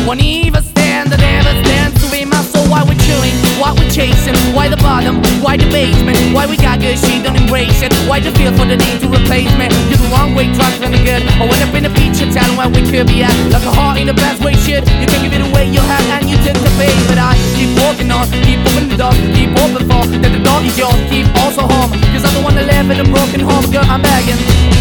Won't 0.08 0.24
even 0.24 0.64
stand, 0.64 1.12
I 1.12 1.20
never 1.20 1.52
stand 1.68 1.92
to 2.00 2.08
be 2.08 2.24
my 2.24 2.40
soul. 2.48 2.64
Why 2.72 2.80
we 2.88 2.96
chewing? 3.04 3.36
Why 3.60 3.76
we 3.76 3.84
chasing? 3.92 4.40
Why 4.56 4.72
the 4.72 4.80
bottom? 4.80 5.20
Why 5.44 5.60
the 5.60 5.68
basement? 5.68 6.16
Why 6.32 6.48
we 6.48 6.56
got 6.56 6.80
good, 6.80 6.96
she 6.96 7.20
don't 7.20 7.36
embrace 7.36 7.84
it? 7.84 7.92
Why 8.08 8.24
the 8.24 8.32
feel 8.40 8.56
for 8.56 8.64
the 8.64 8.80
need 8.80 9.04
to 9.04 9.12
replace 9.12 9.52
me? 9.60 9.68
You're 9.92 10.00
the 10.00 10.10
wrong 10.16 10.32
way, 10.32 10.48
trying 10.56 10.80
to 10.80 10.88
be 10.88 11.04
good. 11.04 11.28
I 11.28 11.44
went 11.44 11.60
up 11.60 11.76
in 11.76 11.84
the 11.84 11.92
feature 11.92 12.24
town 12.32 12.56
where 12.56 12.72
we 12.72 12.88
could 12.88 13.12
be 13.12 13.20
at. 13.20 13.36
Like 13.52 13.68
a 13.68 13.74
heart 13.76 14.00
in 14.00 14.08
the 14.08 14.16
best 14.16 14.40
way, 14.40 14.56
shit. 14.64 14.88
You 14.88 15.08
can 15.12 15.20
give 15.28 15.36
it 15.36 15.44
away, 15.44 15.68
you 15.68 15.84
have, 15.84 16.06
and 16.16 16.32
you 16.32 16.40
took 16.40 16.56
the 16.56 16.72
bait. 16.80 16.96
But 17.12 17.20
I 17.20 17.36
keep 17.60 17.76
walking 17.84 18.08
on, 18.16 18.32
keep 18.48 18.64
opening 18.64 18.96
the 18.96 19.00
door, 19.00 19.12
keep 19.36 19.52
open 19.60 19.84
for 19.92 20.08
that 20.08 20.32
the 20.32 20.40
door 20.40 20.64
is 20.64 20.80
yours. 20.80 20.96
Keep 21.12 21.28
also 21.44 21.68
home, 21.68 21.92
cause 22.16 22.24
I'm 22.24 22.32
the 22.32 22.44
one 22.48 22.56
that 22.56 22.64
live 22.64 22.88
in 22.96 23.04
a 23.04 23.08
broken 23.12 23.44
home, 23.44 23.68
girl. 23.76 23.84
I'm 23.92 24.00
begging. 24.00 24.81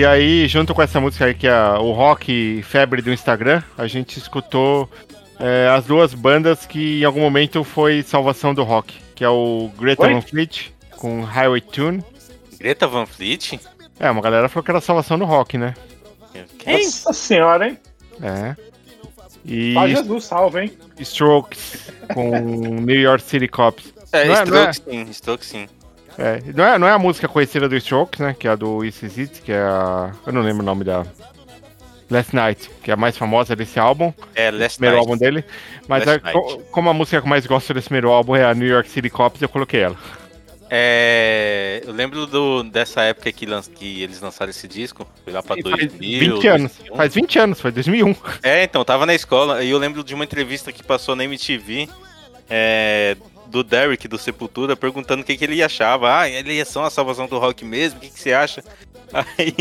E 0.00 0.06
aí, 0.06 0.48
junto 0.48 0.74
com 0.74 0.80
essa 0.80 0.98
música 0.98 1.26
aí, 1.26 1.34
que 1.34 1.46
é 1.46 1.62
o 1.78 1.92
rock 1.92 2.62
febre 2.62 3.02
do 3.02 3.12
Instagram, 3.12 3.62
a 3.76 3.86
gente 3.86 4.18
escutou 4.18 4.88
é, 5.38 5.68
as 5.68 5.84
duas 5.84 6.14
bandas 6.14 6.64
que 6.64 7.02
em 7.02 7.04
algum 7.04 7.20
momento 7.20 7.62
foi 7.62 8.02
salvação 8.02 8.54
do 8.54 8.62
rock, 8.62 8.98
que 9.14 9.22
é 9.22 9.28
o 9.28 9.70
Greta 9.78 10.04
Oi? 10.06 10.14
Van 10.14 10.22
Fleet 10.22 10.72
com 10.96 11.20
Highway 11.20 11.60
Tune. 11.60 12.02
Greta 12.58 12.86
Van 12.86 13.04
Fleet? 13.04 13.60
É, 13.98 14.10
uma 14.10 14.22
galera 14.22 14.48
falou 14.48 14.64
que 14.64 14.70
era 14.70 14.80
salvação 14.80 15.18
do 15.18 15.26
rock, 15.26 15.58
né? 15.58 15.74
Quem? 16.58 16.82
Nossa 16.86 17.12
senhora, 17.12 17.68
hein? 17.68 17.78
É. 18.22 18.56
E 19.44 19.74
Paz 19.74 19.90
Jesus, 19.90 20.24
salve, 20.24 20.60
hein? 20.62 20.78
Strokes 20.98 21.92
com 22.14 22.30
New 22.38 22.98
York 22.98 23.22
City 23.22 23.48
Cops. 23.48 23.92
É, 24.12 24.24
Não 24.24 24.34
é- 24.34 24.44
não 24.46 24.56
é- 24.56 24.70
Strokes 24.70 24.82
sim, 24.88 25.10
Strokes 25.10 25.48
sim. 25.48 25.68
É, 26.20 26.42
não 26.54 26.64
é, 26.64 26.78
não 26.78 26.86
é 26.86 26.92
a 26.92 26.98
música 26.98 27.26
conhecida 27.26 27.66
do 27.66 27.74
Strokes, 27.76 28.20
né? 28.20 28.36
Que 28.38 28.46
é 28.46 28.50
a 28.50 28.54
do 28.54 28.84
Easy 28.84 29.06
It, 29.22 29.40
que 29.40 29.50
é 29.50 29.58
a. 29.58 30.12
Eu 30.26 30.32
não 30.32 30.42
lembro 30.42 30.62
o 30.62 30.66
nome 30.66 30.84
da. 30.84 31.04
Last 32.10 32.34
Night, 32.34 32.68
que 32.82 32.90
é 32.90 32.94
a 32.94 32.96
mais 32.96 33.16
famosa 33.16 33.54
desse 33.54 33.78
álbum. 33.78 34.12
É, 34.34 34.50
Last 34.50 34.78
primeiro 34.78 34.96
Night. 34.96 35.08
álbum 35.08 35.16
dele. 35.16 35.44
Mas 35.86 36.06
é, 36.06 36.20
como 36.72 36.90
a 36.90 36.92
música 36.92 37.20
que 37.20 37.26
eu 37.26 37.30
mais 37.30 37.46
gosto 37.46 37.72
desse 37.72 37.86
primeiro 37.86 38.10
álbum 38.10 38.34
é 38.34 38.44
a 38.44 38.52
New 38.52 38.66
York 38.68 38.90
City 38.90 39.08
Cops, 39.08 39.40
eu 39.40 39.48
coloquei 39.48 39.80
ela. 39.80 39.96
É, 40.68 41.82
eu 41.84 41.92
lembro 41.92 42.26
do, 42.26 42.64
dessa 42.64 43.02
época 43.02 43.32
que, 43.32 43.46
que 43.74 44.02
eles 44.02 44.20
lançaram 44.20 44.50
esse 44.50 44.68
disco, 44.68 45.06
foi 45.24 45.32
lá 45.32 45.42
pra 45.42 45.54
Faz 45.54 45.62
2000. 45.62 46.34
20 46.34 46.48
anos. 46.48 46.72
2001. 46.72 46.96
Faz 46.96 47.14
20 47.14 47.38
anos, 47.38 47.60
foi 47.60 47.72
2001. 47.72 48.16
É, 48.42 48.64
então, 48.64 48.84
tava 48.84 49.06
na 49.06 49.14
escola 49.14 49.62
e 49.62 49.70
eu 49.70 49.78
lembro 49.78 50.04
de 50.04 50.14
uma 50.14 50.24
entrevista 50.24 50.72
que 50.72 50.82
passou 50.82 51.14
na 51.14 51.24
MTV 51.24 51.88
é, 52.48 53.16
do 53.50 53.62
Derek 53.64 54.06
do 54.08 54.16
Sepultura 54.18 54.76
perguntando 54.76 55.22
o 55.22 55.24
que, 55.24 55.36
que 55.36 55.44
ele 55.44 55.62
achava. 55.62 56.20
Ah, 56.20 56.28
eles 56.28 56.68
são 56.68 56.84
a 56.84 56.90
salvação 56.90 57.26
do 57.26 57.38
rock 57.38 57.64
mesmo? 57.64 57.98
O 57.98 58.00
que, 58.02 58.08
que 58.08 58.20
você 58.20 58.32
acha? 58.32 58.62
Aí, 59.12 59.54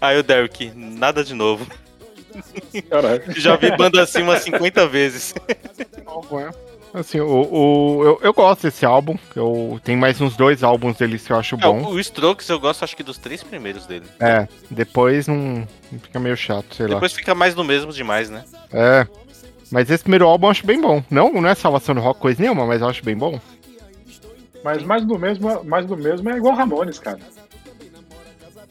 aí 0.00 0.18
o 0.18 0.22
Derek, 0.22 0.72
nada 0.74 1.22
de 1.22 1.34
novo. 1.34 1.66
Caralho. 2.88 3.22
Já 3.38 3.54
vi 3.54 3.70
banda 3.76 4.02
assim 4.02 4.22
umas 4.22 4.42
50 4.42 4.88
vezes. 4.88 5.34
Assim, 6.94 7.18
o, 7.18 7.26
o- 7.28 8.04
eu, 8.04 8.20
eu 8.22 8.32
gosto 8.32 8.62
desse 8.62 8.86
álbum. 8.86 9.18
Eu, 9.34 9.80
tem 9.82 9.96
mais 9.96 10.20
uns 10.20 10.36
dois 10.36 10.62
álbuns 10.62 10.96
deles 10.96 11.26
que 11.26 11.32
eu 11.32 11.36
acho 11.36 11.56
É, 11.56 11.58
bom. 11.58 11.86
o 11.88 11.98
Strokes 11.98 12.48
eu 12.48 12.60
gosto 12.60 12.84
acho 12.84 12.96
que 12.96 13.02
dos 13.02 13.18
três 13.18 13.42
primeiros 13.42 13.84
dele. 13.84 14.06
É, 14.20 14.46
depois 14.70 15.26
não 15.26 15.66
fica 16.00 16.20
meio 16.20 16.36
chato, 16.36 16.72
sei 16.76 16.86
lá. 16.86 16.94
Depois 16.94 17.12
fica 17.12 17.34
mais 17.34 17.52
no 17.56 17.64
mesmo 17.64 17.92
demais, 17.92 18.30
né? 18.30 18.44
É. 18.72 19.06
Mas 19.74 19.90
esse 19.90 20.04
primeiro 20.04 20.28
álbum 20.28 20.46
eu 20.46 20.50
acho 20.52 20.64
bem 20.64 20.80
bom. 20.80 21.02
Não, 21.10 21.32
não 21.32 21.48
é 21.48 21.54
salvação 21.56 21.96
do 21.96 22.00
rock 22.00 22.20
coisa 22.20 22.40
nenhuma, 22.40 22.64
mas 22.64 22.80
eu 22.80 22.86
acho 22.88 23.04
bem 23.04 23.16
bom. 23.16 23.40
Mas 24.62 24.84
mais 24.84 25.04
do 25.04 25.18
mesmo, 25.18 25.64
mais 25.64 25.84
do 25.84 25.96
mesmo 25.96 26.30
é 26.30 26.36
igual 26.36 26.54
Ramones, 26.54 27.00
cara. 27.00 27.18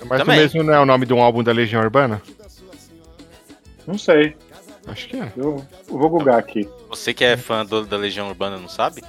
Mas 0.06 0.22
o 0.22 0.26
Também. 0.26 0.40
mesmo 0.40 0.64
não 0.64 0.74
é 0.74 0.80
o 0.80 0.86
nome 0.86 1.06
de 1.06 1.14
um 1.14 1.22
álbum 1.22 1.44
da 1.44 1.52
Legião 1.52 1.82
Urbana? 1.82 2.22
Não 3.86 3.98
sei. 3.98 4.34
Acho 4.88 5.10
que 5.10 5.18
é. 5.18 5.30
Eu, 5.36 5.62
eu 5.90 5.98
vou 5.98 6.10
googar 6.10 6.38
aqui. 6.40 6.70
Você 6.90 7.14
que 7.14 7.26
é 7.26 7.36
fã 7.36 7.66
do- 7.66 7.86
da 7.86 7.98
Legião 7.98 8.30
Urbana 8.30 8.58
não 8.58 8.70
sabe? 8.70 9.04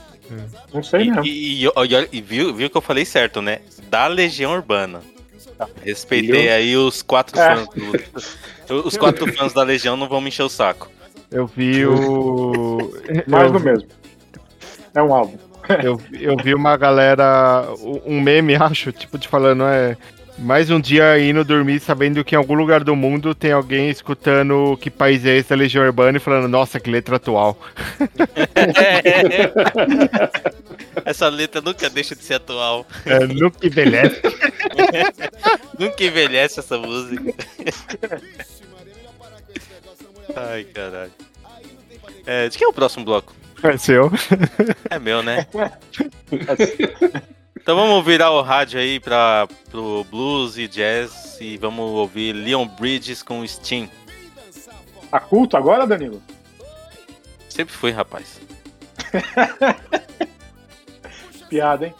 Não 0.72 0.82
sei 0.82 1.02
E, 1.02 1.10
mesmo. 1.10 1.24
e- 1.24 1.64
e- 1.64 1.66
e- 1.66 2.08
e 2.10 2.20
viu, 2.20 2.52
viu 2.52 2.68
que 2.68 2.76
eu 2.76 2.80
falei 2.82 3.04
certo, 3.04 3.40
né? 3.40 3.60
Da 3.88 4.08
Legião 4.08 4.52
Urbana. 4.52 5.00
Respeitei 5.84 6.42
Viu? 6.42 6.52
aí 6.52 6.76
os 6.76 7.02
quatro 7.02 7.38
É. 7.38 7.54
fãs. 7.54 7.68
do- 8.66 8.84
os 8.84 8.96
quatro 8.96 9.32
fãs 9.32 9.52
da 9.52 9.62
Legião 9.62 9.96
não 9.96 10.08
vão 10.08 10.20
me 10.20 10.26
encher 10.28 10.42
o 10.42 10.48
saco. 10.48 10.90
Eu 11.34 11.46
vi 11.48 11.84
o. 11.84 12.78
Mais 13.26 13.50
do 13.50 13.58
mesmo. 13.58 13.88
É 14.94 15.02
um 15.02 15.12
álbum. 15.12 15.36
eu, 15.82 16.00
eu 16.12 16.36
vi 16.36 16.54
uma 16.54 16.76
galera. 16.76 17.66
Um 18.06 18.20
meme, 18.20 18.54
acho, 18.62 18.92
tipo, 18.92 19.18
de 19.18 19.26
falando, 19.26 19.64
é. 19.64 19.96
Mais 20.36 20.68
um 20.68 20.80
dia 20.80 21.16
indo 21.18 21.44
dormir 21.44 21.78
sabendo 21.78 22.24
que 22.24 22.34
em 22.34 22.38
algum 22.38 22.54
lugar 22.54 22.82
do 22.82 22.96
mundo 22.96 23.36
tem 23.36 23.52
alguém 23.52 23.88
escutando 23.88 24.76
que 24.80 24.90
país 24.90 25.24
é 25.24 25.36
esse 25.36 25.50
da 25.50 25.54
Legião 25.54 25.84
Urbana 25.84 26.16
e 26.16 26.20
falando, 26.20 26.48
nossa, 26.48 26.80
que 26.80 26.90
letra 26.90 27.16
atual. 27.16 27.56
Essa 31.04 31.28
letra 31.28 31.60
nunca 31.60 31.88
deixa 31.88 32.16
de 32.16 32.24
ser 32.24 32.34
atual. 32.34 32.84
É, 33.06 33.20
nunca 33.20 33.64
envelhece. 33.64 34.20
nunca 35.78 36.02
envelhece 36.02 36.58
essa 36.58 36.78
música. 36.78 37.32
Ai, 40.36 40.64
caralho. 40.64 41.12
É, 42.26 42.48
de 42.48 42.58
quem 42.58 42.66
é 42.66 42.68
o 42.68 42.72
próximo 42.72 43.04
bloco? 43.04 43.34
É 43.62 43.76
seu. 43.76 44.10
É 44.90 44.98
meu, 44.98 45.22
né? 45.22 45.46
Então 47.64 47.76
vamos 47.76 48.04
virar 48.04 48.30
o 48.30 48.42
rádio 48.42 48.78
aí 48.78 49.00
pra, 49.00 49.48
pro 49.70 50.04
blues 50.10 50.58
e 50.58 50.68
jazz 50.68 51.38
e 51.40 51.56
vamos 51.56 51.92
ouvir 51.92 52.34
Leon 52.34 52.66
Bridges 52.66 53.22
com 53.22 53.46
Steam. 53.46 53.88
Tá 55.10 55.18
culto 55.18 55.56
agora, 55.56 55.86
Danilo? 55.86 56.22
Sempre 57.48 57.72
fui, 57.72 57.90
rapaz. 57.90 58.38
Piada, 61.48 61.86
hein? 61.86 61.94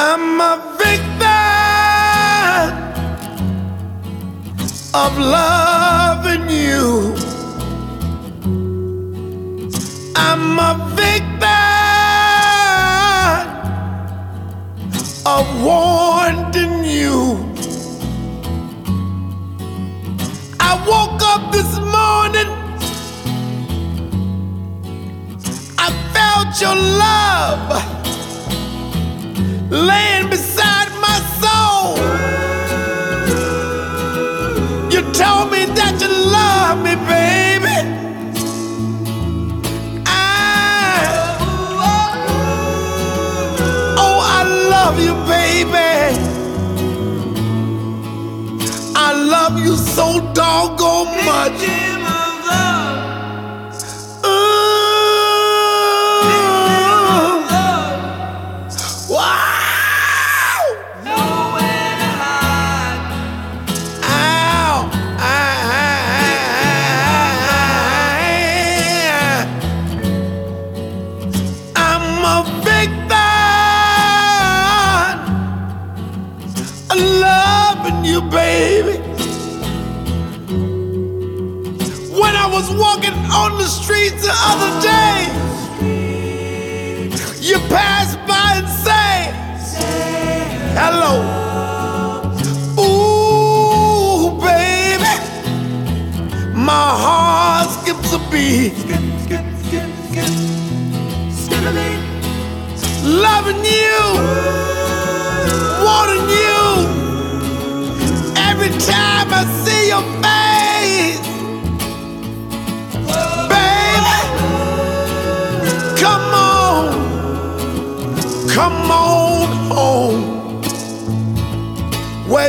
I'm 0.00 0.40
a 0.40 0.76
victim 0.78 1.26
of 4.94 5.18
loving 5.18 6.48
you. 6.48 7.16
I'm 10.14 10.56
a 10.60 10.74
victim 10.94 11.48
of 15.26 15.64
wanting 15.64 16.84
you. 16.84 17.52
I 20.60 20.72
woke 20.86 21.22
up 21.22 21.50
this 21.50 21.76
morning. 21.96 22.50
I 25.76 25.90
felt 26.12 26.60
your 26.60 26.76
love 26.76 27.87
laying 29.70 30.30
beside 30.30 30.90
my 31.00 31.18
soul. 31.40 31.96
You 34.90 35.02
told 35.12 35.50
me 35.52 35.66
that 35.76 35.98
you 36.00 36.08
love 36.08 36.78
me, 36.82 36.94
baby. 37.06 37.78
I, 40.06 41.38
oh, 43.96 44.20
I 44.38 44.42
love 44.74 44.98
you, 44.98 45.14
baby. 45.26 46.18
I 48.96 49.12
love 49.12 49.58
you 49.58 49.76
so 49.76 50.20
doggone 50.32 51.24
much. 51.24 51.77
Streets 83.88 84.22
the 84.22 84.34
other 84.50 84.72
day, 84.82 85.16
you 87.40 87.56
pass 87.70 88.16
by 88.28 88.58
and 88.58 88.68
say, 88.84 89.32
Hello. 90.80 91.14
Ooh, 92.84 94.38
baby, 94.42 95.14
my 96.54 96.88
heart 97.04 97.70
skips 97.70 98.12
a 98.12 98.18
beat. 98.30 98.74
Loving 103.04 103.64
you, 103.64 104.00
wanting 105.86 106.28
you. 106.42 106.62
Every 108.48 108.70
time 108.92 109.28
I 109.32 109.44
see 109.64 109.88
your 109.88 110.17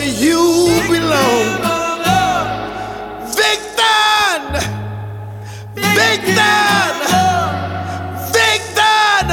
you 0.05 0.81
belong. 0.89 1.45
Victor, 3.35 4.59
Victor, 5.75 6.57
Victor. 8.33 9.27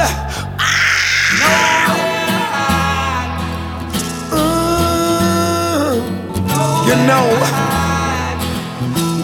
You 6.87 6.95
know, 7.05 7.27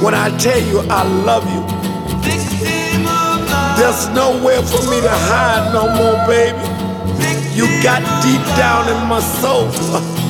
when 0.04 0.14
I 0.14 0.30
tell 0.38 0.60
you 0.60 0.80
I 0.90 1.04
love 1.26 1.46
you, 1.54 1.64
there's 3.78 4.08
nowhere 4.10 4.62
for 4.62 4.82
me 4.90 5.02
to 5.02 5.10
hide 5.10 5.74
no 5.74 5.88
more, 5.96 6.28
baby. 6.28 6.60
You 7.56 7.66
got 7.84 8.02
deep 8.24 8.42
down 8.58 8.88
in 8.90 9.08
my 9.08 9.20
soul. 9.20 10.23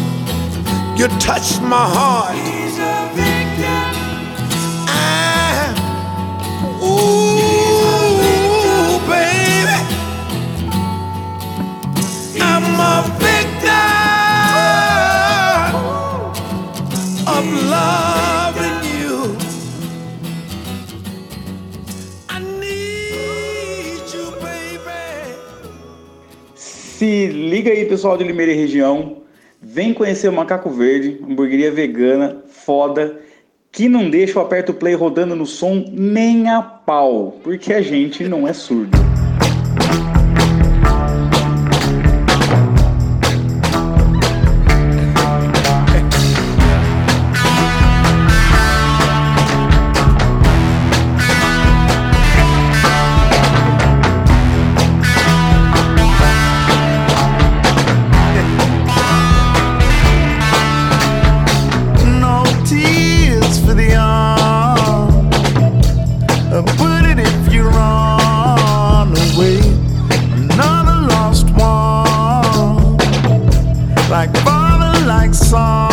You 0.95 1.07
touched 1.19 1.59
my 1.61 1.85
heart. 1.95 2.35
I- 4.87 5.73
ooh, 6.83 8.19
baby. 9.09 9.77
I'm 12.39 12.65
a 12.79 12.95
victim 13.25 13.95
of 17.27 17.45
loving 17.73 18.79
you. 18.93 19.17
I 22.29 22.37
need 22.61 24.03
you, 24.13 24.25
baby. 24.41 25.35
Se 26.55 27.27
liga 27.27 27.71
aí, 27.71 27.85
pessoal 27.85 28.15
de 28.17 28.23
Limeira 28.23 28.51
e 28.51 28.55
região. 28.55 29.22
Vem 29.73 29.91
conhecer 29.91 30.27
o 30.27 30.31
Macaco 30.31 30.69
Verde, 30.69 31.19
hamburgueria 31.27 31.71
vegana, 31.71 32.43
foda, 32.47 33.17
que 33.71 33.89
não 33.89 34.07
deixa 34.07 34.37
o 34.37 34.41
aperto 34.43 34.71
play 34.71 34.93
rodando 34.93 35.35
no 35.35 35.47
som 35.47 35.83
nem 35.91 36.47
a 36.47 36.61
pau, 36.61 37.39
porque 37.43 37.73
a 37.73 37.81
gente 37.81 38.23
não 38.25 38.47
é 38.47 38.53
surdo. 38.53 39.12
like 74.25 74.37
father, 74.45 75.05
like 75.05 75.33
son. 75.33 75.92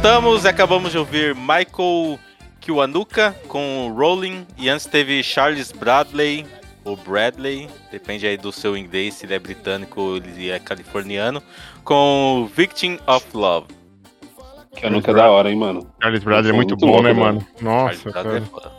Voltamos 0.00 0.44
e 0.44 0.48
acabamos 0.48 0.92
de 0.92 0.98
ouvir 0.98 1.34
Michael 1.34 2.20
Kiwanuka 2.60 3.34
com 3.48 3.92
Rolling 3.98 4.46
e 4.56 4.68
antes 4.68 4.86
teve 4.86 5.20
Charles 5.24 5.72
Bradley 5.72 6.46
ou 6.84 6.96
Bradley, 6.96 7.68
depende 7.90 8.24
aí 8.24 8.36
do 8.36 8.52
seu 8.52 8.76
inglês, 8.76 9.14
se 9.14 9.26
ele 9.26 9.34
é 9.34 9.40
britânico 9.40 10.00
ou 10.00 10.18
ele 10.18 10.50
é 10.50 10.60
californiano, 10.60 11.42
com 11.82 12.48
Victim 12.54 13.00
of 13.08 13.26
Love. 13.34 13.66
Que 14.76 14.86
eu 14.86 14.90
nunca 14.92 15.10
é 15.10 15.14
da 15.14 15.28
hora, 15.28 15.50
hein, 15.50 15.56
mano. 15.56 15.92
Charles 16.00 16.22
Bradley 16.22 16.52
é 16.52 16.54
muito, 16.54 16.76
Muito 16.76 16.86
bom, 16.86 16.92
louco, 16.92 17.02
né, 17.02 17.12
mano? 17.12 17.44
Nossa, 17.60 17.96
Charles 17.96 18.04
Bradley 18.04 18.36
é 18.36 18.40
cara. 18.40 18.52
foda. 18.52 18.70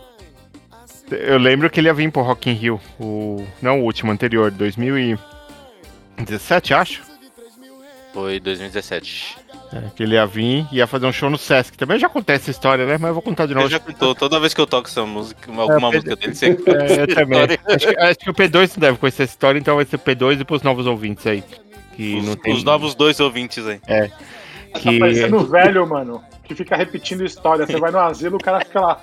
Eu 1.18 1.38
lembro 1.38 1.70
que 1.70 1.82
ele 1.82 1.90
ia 1.90 1.94
vir 1.94 2.10
pro 2.10 2.22
Rock 2.22 2.50
in 2.50 2.54
Rio, 2.54 2.80
o 2.98 3.46
não 3.62 3.82
o 3.82 3.84
último, 3.84 4.10
anterior, 4.10 4.52
2017, 4.52 6.74
acho. 6.74 7.02
Foi 8.14 8.40
2017. 8.40 9.39
É, 9.72 9.84
que 9.96 10.02
ele 10.02 10.16
ia 10.16 10.26
vir 10.26 10.66
e 10.72 10.78
ia 10.78 10.88
fazer 10.88 11.06
um 11.06 11.12
show 11.12 11.30
no 11.30 11.38
Sesc. 11.38 11.78
Também 11.78 12.00
já 12.00 12.10
contei 12.10 12.36
essa 12.36 12.50
história, 12.50 12.86
né? 12.88 12.98
Mas 13.00 13.10
eu 13.10 13.14
vou 13.14 13.22
contar 13.22 13.46
de 13.46 13.54
novo. 13.54 13.68
Eu 13.68 13.70
já 13.70 13.80
contou, 13.80 14.16
toda 14.16 14.40
vez 14.40 14.52
que 14.54 14.60
eu 14.60 14.66
toco 14.66 14.88
essa 14.88 15.06
música, 15.06 15.52
alguma 15.52 15.90
É, 15.90 15.92
música 15.92 16.16
dele, 16.16 16.34
você 16.34 16.46
É, 16.48 17.02
eu 17.04 17.16
também. 17.16 17.42
Acho 17.44 17.88
que, 17.88 17.98
acho 18.00 18.20
que 18.20 18.30
o 18.32 18.34
P2 18.34 18.72
não 18.76 18.82
deve 18.82 18.98
conhecer 18.98 19.24
essa 19.24 19.32
história, 19.34 19.60
então 19.60 19.76
vai 19.76 19.86
ser 19.86 19.98
o 19.98 20.00
P2 20.00 20.42
e 20.42 20.44
pros 20.44 20.64
novos 20.64 20.88
ouvintes 20.88 21.28
aí. 21.28 21.44
Que 21.96 22.18
Os, 22.18 22.26
não 22.26 22.36
tem... 22.36 22.54
os 22.54 22.64
novos 22.64 22.96
dois 22.96 23.20
ouvintes 23.20 23.66
aí. 23.68 23.80
É. 23.86 24.08
Tá 24.08 24.80
Que... 24.80 24.98
parecendo 25.00 25.46
velho, 25.46 25.88
mano, 25.88 26.24
que 26.44 26.56
fica 26.56 26.76
repetindo 26.76 27.24
história. 27.24 27.66
Você 27.68 27.78
vai 27.78 27.92
no 27.92 28.00
asilo, 28.00 28.38
o 28.38 28.44
cara 28.44 28.62
fica 28.62 28.80
lá, 28.80 29.02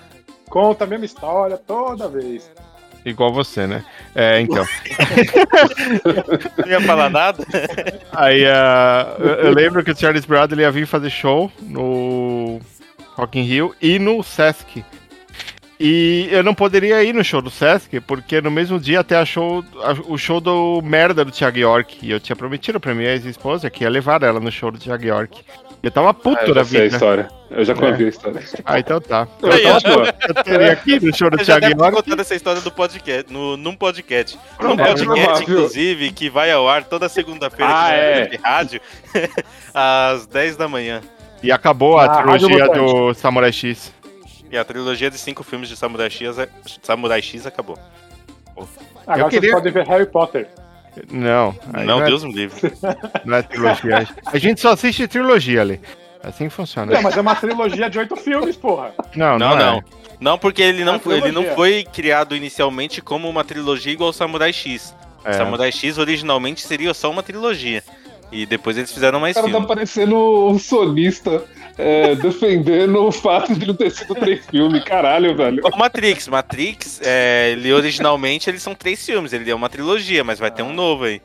conta 0.48 0.82
a 0.84 0.86
mesma 0.86 1.04
história 1.04 1.56
toda 1.58 2.08
vez. 2.08 2.50
Igual 3.06 3.32
você, 3.32 3.68
né? 3.68 3.84
É, 4.16 4.40
então. 4.40 4.66
Não 6.58 6.66
ia 6.68 6.80
falar 6.80 7.08
nada? 7.08 7.46
Aí 8.12 8.44
ah, 8.44 9.14
eu, 9.20 9.26
eu 9.26 9.54
lembro 9.54 9.84
que 9.84 9.92
o 9.92 9.96
Charles 9.96 10.24
Bradley 10.24 10.62
ia 10.62 10.72
vir 10.72 10.88
fazer 10.88 11.08
show 11.08 11.50
no 11.62 12.60
Rock 13.14 13.38
in 13.38 13.42
Rio 13.44 13.72
e 13.80 14.00
no 14.00 14.24
Sesc. 14.24 14.84
E 15.78 16.28
eu 16.32 16.42
não 16.42 16.54
poderia 16.54 17.04
ir 17.04 17.12
no 17.14 17.22
show 17.22 17.40
do 17.40 17.50
Sesc, 17.50 18.00
porque 18.00 18.40
no 18.40 18.50
mesmo 18.50 18.80
dia 18.80 19.00
até 19.00 19.16
a 19.16 19.24
show, 19.24 19.62
a- 19.84 19.92
o 20.12 20.18
show 20.18 20.40
do 20.40 20.80
merda 20.82 21.24
do 21.24 21.30
Thiago 21.30 21.58
York. 21.58 21.98
E 22.02 22.10
eu 22.10 22.18
tinha 22.18 22.34
prometido 22.34 22.80
pra 22.80 22.94
minha 22.94 23.10
ex-esposa 23.10 23.70
que 23.70 23.84
ia 23.84 23.90
levar 23.90 24.22
ela 24.24 24.40
no 24.40 24.50
show 24.50 24.72
do 24.72 24.78
Thiago 24.78 25.04
York. 25.04 25.44
Eu 25.86 25.90
tava 25.92 26.12
puto 26.12 26.40
Ah, 26.40 26.48
eu 26.48 26.54
da 26.54 26.64
já 26.64 26.68
sei 26.70 26.80
a 26.80 26.82
vida. 26.82 26.96
história. 26.96 27.28
Eu 27.48 27.64
já 27.64 27.72
É. 27.72 27.76
conheci 27.76 28.02
a 28.04 28.08
história. 28.08 28.42
Ah, 28.64 28.78
então 28.80 29.00
tá. 29.00 29.28
Eu 29.40 29.52
Aí, 29.52 29.62
tava, 29.80 30.14
Eu 30.28 30.34
teria 30.42 30.72
aqui 30.72 30.98
no 30.98 31.14
show 31.16 31.30
do 31.30 31.38
Eu 31.40 31.44
Thiago 31.44 31.64
York. 31.64 31.92
contado 31.96 32.20
essa 32.20 32.34
história 32.34 32.60
do 32.60 32.72
podcast, 32.72 33.32
no, 33.32 33.56
num 33.56 33.76
podcast. 33.76 34.36
Num 34.60 34.72
É 34.72 34.76
podcast, 34.84 35.42
inclusive, 35.44 36.10
que 36.10 36.28
vai 36.28 36.50
ao 36.50 36.68
ar 36.68 36.82
toda 36.82 37.08
segunda-feira 37.08 37.72
Ah, 37.72 37.90
é. 37.92 38.26
de 38.26 38.36
rádio, 38.36 38.80
às 39.72 40.26
10 40.26 40.56
da 40.56 40.66
manhã. 40.66 41.00
E 41.40 41.52
acabou 41.52 41.98
a 42.00 42.06
Ah, 42.06 42.22
trilogia 42.22 42.68
do 42.68 43.14
Samurai 43.14 43.52
X. 43.52 43.92
E 44.50 44.58
a 44.58 44.64
trilogia 44.64 45.08
de 45.08 45.18
cinco 45.18 45.44
filmes 45.44 45.68
de 45.68 45.76
Samurai 45.76 46.10
X, 46.10 46.36
é- 46.36 46.48
Samurai 46.82 47.22
X 47.22 47.46
acabou. 47.46 47.78
Agora 49.06 49.28
queria- 49.30 49.50
vocês 49.50 49.54
podem 49.54 49.72
ver 49.72 49.86
Harry 49.86 50.06
Potter. 50.06 50.48
Não, 51.10 51.54
não, 51.84 52.02
é- 52.02 52.06
Deus 52.06 52.24
me 52.24 52.32
livre. 52.32 52.72
Não 53.24 53.36
é 53.36 53.42
trilogia. 53.42 54.08
A 54.26 54.38
gente 54.38 54.60
só 54.60 54.70
assiste 54.72 55.06
trilogia 55.08 55.60
ali. 55.60 55.80
Assim 56.22 56.48
funciona. 56.48 56.92
Não, 56.92 57.02
mas 57.02 57.16
é 57.16 57.20
uma 57.20 57.34
trilogia 57.36 57.88
de 57.88 57.98
oito 57.98 58.16
filmes, 58.16 58.56
porra. 58.56 58.92
Não, 59.14 59.38
Não, 59.38 59.50
não, 59.50 59.56
não. 59.56 59.78
é. 59.78 59.84
Não, 60.18 60.38
porque 60.38 60.62
ele 60.62 60.82
não, 60.84 60.94
É 60.94 60.98
foi, 60.98 61.18
ele 61.18 61.30
não 61.30 61.44
foi 61.54 61.84
criado 61.92 62.34
inicialmente 62.34 63.00
como 63.02 63.28
uma 63.28 63.44
trilogia 63.44 63.92
igual 63.92 64.12
Samurai 64.12 64.52
X. 64.52 64.94
É. 65.24 65.34
Samurai 65.34 65.70
X 65.70 65.98
originalmente 65.98 66.66
seria 66.66 66.92
só 66.94 67.10
uma 67.10 67.22
trilogia. 67.22 67.82
E 68.32 68.44
depois 68.46 68.76
eles 68.76 68.90
fizeram 68.90 69.18
O 69.18 69.20
mais 69.20 69.34
cara 69.34 69.46
tá 69.46 69.52
filmes. 69.52 69.68
parecendo 69.68 70.16
um 70.48 70.58
sonista 70.58 71.44
é, 71.78 72.14
defendendo 72.14 73.02
o 73.04 73.12
fato 73.12 73.54
de 73.54 73.66
não 73.66 73.74
ter 73.74 73.90
sido 73.90 74.14
três 74.14 74.46
filmes. 74.46 74.82
Caralho, 74.84 75.36
velho. 75.36 75.62
O 75.64 75.76
Matrix, 75.78 76.28
Matrix, 76.28 77.00
é, 77.04 77.50
ele 77.52 77.72
originalmente 77.72 78.48
eles 78.48 78.62
são 78.62 78.74
três 78.74 79.04
filmes, 79.04 79.32
ele 79.32 79.50
é 79.50 79.54
uma 79.54 79.68
trilogia, 79.68 80.24
mas 80.24 80.38
vai 80.38 80.50
ter 80.50 80.62
um 80.62 80.72
novo 80.72 81.04
aí. 81.04 81.20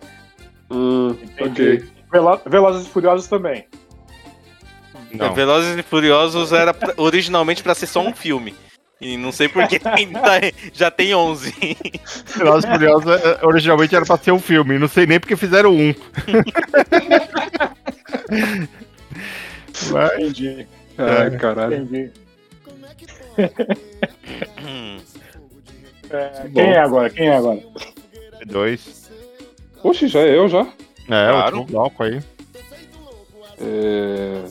Hum, 0.69 1.15
ok. 1.39 1.83
Velo- 2.11 2.41
Velozes 2.45 2.85
e 2.85 2.89
Furiosos 2.89 3.27
também. 3.27 3.65
Não. 5.13 5.33
Velozes 5.33 5.77
e 5.77 5.83
Furiosos 5.83 6.51
era 6.53 6.73
pra- 6.73 6.93
originalmente 6.97 7.63
pra 7.63 7.75
ser 7.75 7.87
só 7.87 8.01
um 8.01 8.13
filme. 8.13 8.53
E 8.99 9.17
não 9.17 9.31
sei 9.31 9.47
por 9.49 9.67
que 9.67 9.79
ainda 9.83 10.19
já 10.73 10.91
tem 10.91 11.13
11. 11.15 11.53
Velozes 12.37 12.69
e 12.69 12.73
Furiosos 12.73 13.11
é, 13.11 13.39
originalmente 13.45 13.95
era 13.95 14.05
pra 14.05 14.17
ser 14.17 14.31
um 14.31 14.39
filme. 14.39 14.77
Não 14.77 14.87
sei 14.87 15.05
nem 15.05 15.19
porque 15.19 15.35
fizeram 15.35 15.73
um. 15.75 15.93
Mas, 19.89 20.13
Entendi, 20.19 20.67
Ai, 20.97 21.31
caralho. 21.37 21.75
entendi. 21.75 22.11
Hum, 24.63 24.97
É, 26.09 26.49
quem 26.53 26.63
é 26.71 26.79
agora? 26.79 27.09
Quem 27.09 27.27
é 27.27 27.37
agora? 27.37 27.61
dois. 28.45 29.09
Oxe, 29.83 30.07
já 30.07 30.19
é 30.19 30.37
eu 30.37 30.47
já? 30.49 30.61
É, 30.61 31.31
Claro. 31.31 31.59
outro 31.59 31.73
bloco 31.73 32.03
aí. 32.03 32.19
É, 33.59 34.41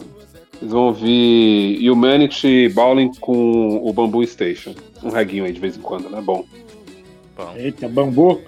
Vocês 0.53 0.71
vão 0.71 0.87
ouvir 0.89 1.89
Humanity 1.91 2.69
Bowling 2.71 3.13
com 3.21 3.77
o 3.87 3.93
Bamboo 3.93 4.27
Station. 4.27 4.75
Um 5.03 5.11
reguinho 5.11 5.45
aí 5.45 5.53
de 5.53 5.61
vez 5.61 5.77
em 5.77 5.81
quando, 5.81 6.09
né? 6.11 6.21
Bom. 6.21 6.45
bom. 7.37 7.53
Eita, 7.57 7.89
bambu. 7.89 8.41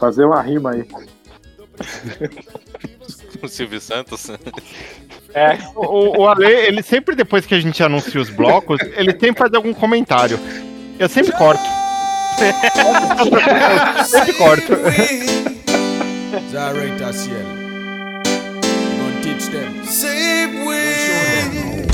Fazer 0.00 0.24
uma 0.24 0.40
rima 0.42 0.72
aí. 0.72 0.84
O 3.42 3.48
Silvio 3.48 3.80
Santos. 3.80 4.30
É, 5.34 5.58
O, 5.74 6.20
o 6.22 6.28
Ale, 6.28 6.46
ele 6.46 6.82
sempre, 6.82 7.14
depois 7.14 7.44
que 7.46 7.54
a 7.54 7.60
gente 7.60 7.82
anuncia 7.82 8.20
os 8.20 8.30
blocos, 8.30 8.78
ele 8.96 9.12
sempre 9.12 9.34
faz 9.38 9.52
algum 9.54 9.74
comentário. 9.74 10.38
Eu 10.98 11.08
sempre 11.08 11.32
corto. 11.32 11.62
Eu 13.98 14.04
sempre 14.06 14.32
corto. 14.34 14.72
Zarek 16.50 16.98
Tasiel. 16.98 17.36
Gonna 18.96 19.20
teach 19.22 19.50
them. 19.50 19.84
Save 19.84 20.64
we. 20.66 21.84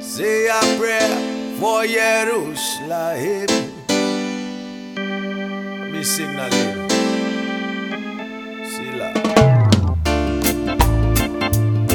Say 0.00 0.48
a 0.48 0.60
prayer 0.78 1.10
for 1.58 1.86
Jerusalem. 1.86 3.46
Me 5.90 6.04
signal 6.04 6.48
you. 6.50 6.81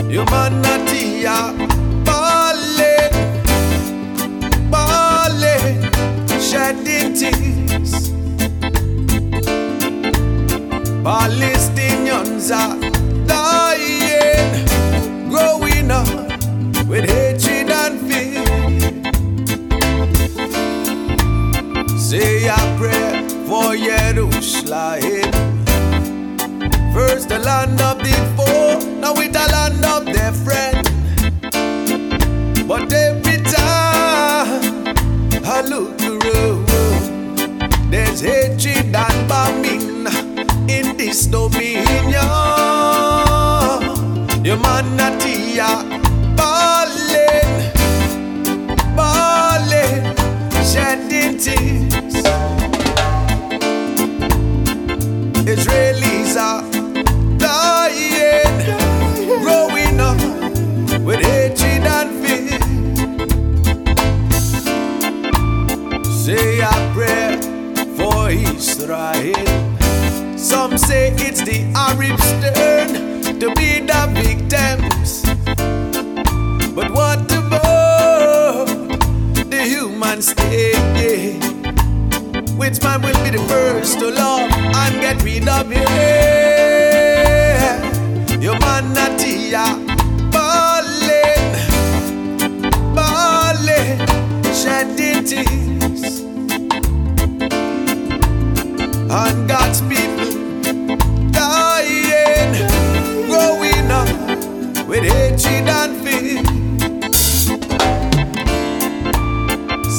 Humanity 0.09 1.27
are 1.27 1.53
balling, 2.05 3.11
balling, 4.71 5.81
shedding 6.39 7.13
tears. 7.13 8.09
Palestinians 11.03 12.49
are 12.55 12.79
dying, 13.27 14.65
growing 15.29 15.91
up 15.91 16.07
with 16.87 17.03
hatred 17.09 17.69
and 17.69 17.99
fear. 18.07 18.45
Say 21.99 22.47
a 22.47 22.57
prayer 22.77 23.27
for 23.45 23.75
Jerusalem. 23.75 25.31
First, 26.93 27.27
the 27.27 27.39
land 27.39 27.81
of 27.81 27.97
the 27.99 28.15
four 28.37 28.86
now 29.07 29.13
we 29.13 29.27
the 29.29 29.39
land 29.39 29.85
of 29.85 30.03
their 30.05 30.33
friend. 30.33 30.83
But 32.67 32.91
every 32.91 33.37
time 33.41 34.83
I 35.45 35.61
look 35.61 35.95
around, 36.01 36.67
there's 37.89 38.19
hatred 38.19 38.93
and 38.93 39.29
bombing 39.29 40.07
in 40.69 40.97
this 40.97 41.25
dominion. 41.27 42.15
Humanity. 44.43 45.55
Yeah 45.55 45.96
say 70.87 71.11
it's 71.17 71.41
the 71.41 71.59
Arabs' 71.75 72.31
turn 72.39 72.89
to 73.41 73.47
be 73.55 73.81
the 73.81 74.01
victims. 74.15 75.21
But 76.73 76.91
what 76.91 77.29
about 77.29 78.67
the 79.51 79.61
human 79.65 80.21
state? 80.21 81.43
Which 82.55 82.81
man 82.81 83.01
will 83.01 83.21
be 83.25 83.31
the 83.31 83.43
first 83.49 83.99
to 83.99 84.11
love 84.11 84.49
and 84.53 85.01
get 85.01 85.21
rid 85.23 85.49
of 85.49 85.69
it? 85.73 86.26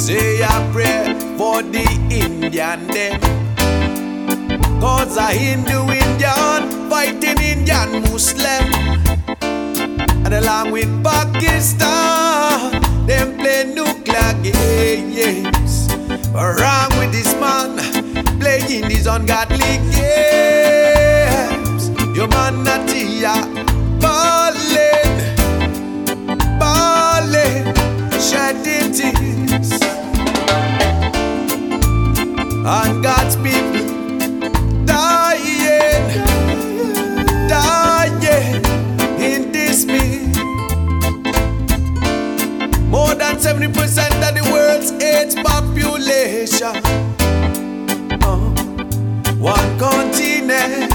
Say 0.09 0.41
a 0.41 0.49
prayer 0.73 1.13
for 1.37 1.61
the 1.63 1.85
Indian 2.09 2.87
them. 2.87 3.21
Cause 4.81 5.19
a 5.19 5.27
Hindu 5.27 5.81
Indian 5.83 6.89
fighting 6.89 7.37
Indian 7.37 8.01
Muslim. 8.09 8.73
And 10.25 10.33
along 10.33 10.71
with 10.71 10.89
Pakistan, 11.05 12.81
them 13.07 13.37
play 13.37 13.65
nuclear 13.75 14.33
games. 14.41 15.89
What's 16.33 16.59
wrong 16.59 16.89
with 16.99 17.13
this 17.13 17.35
man 17.35 17.77
playing 18.41 18.89
these 18.89 19.07
ungodly 19.07 19.77
games? 19.93 21.91
Your 22.17 22.29
man 22.29 22.65
not 22.65 22.89
here, 22.89 23.45
ballin', 24.01 25.37
ballin', 26.59 27.75
shedding 28.19 28.91
tears. 28.91 29.48
And 32.71 33.03
God's 33.03 33.35
people 33.37 34.85
dying, 34.85 36.05
dying 37.49 38.65
in 39.19 39.51
dismay. 39.53 40.27
More 42.91 43.15
than 43.15 43.37
70% 43.37 43.73
of 44.29 44.35
the 44.35 44.43
world's 44.53 44.93
AIDS 45.03 45.35
population. 45.37 46.77
Uh, 48.23 48.37
one 49.39 49.79
continent. 49.79 50.93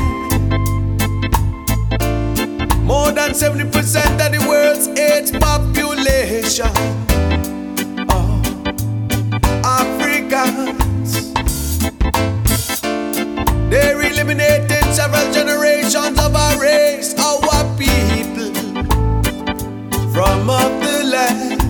More 2.84 3.12
than 3.12 3.32
70% 3.32 4.24
of 4.24 4.32
the 4.32 4.46
world's 4.48 4.88
AIDS 4.90 5.32
population. 5.32 6.68
Uh, 8.10 8.42
Africans. 9.64 10.83
Several 15.14 15.34
generations 15.34 16.20
of 16.20 16.36
our 16.36 16.60
race, 16.60 17.14
our 17.20 17.66
people, 17.78 18.54
from 20.12 20.50
up 20.50 20.72
the 20.82 21.04
land. 21.04 21.62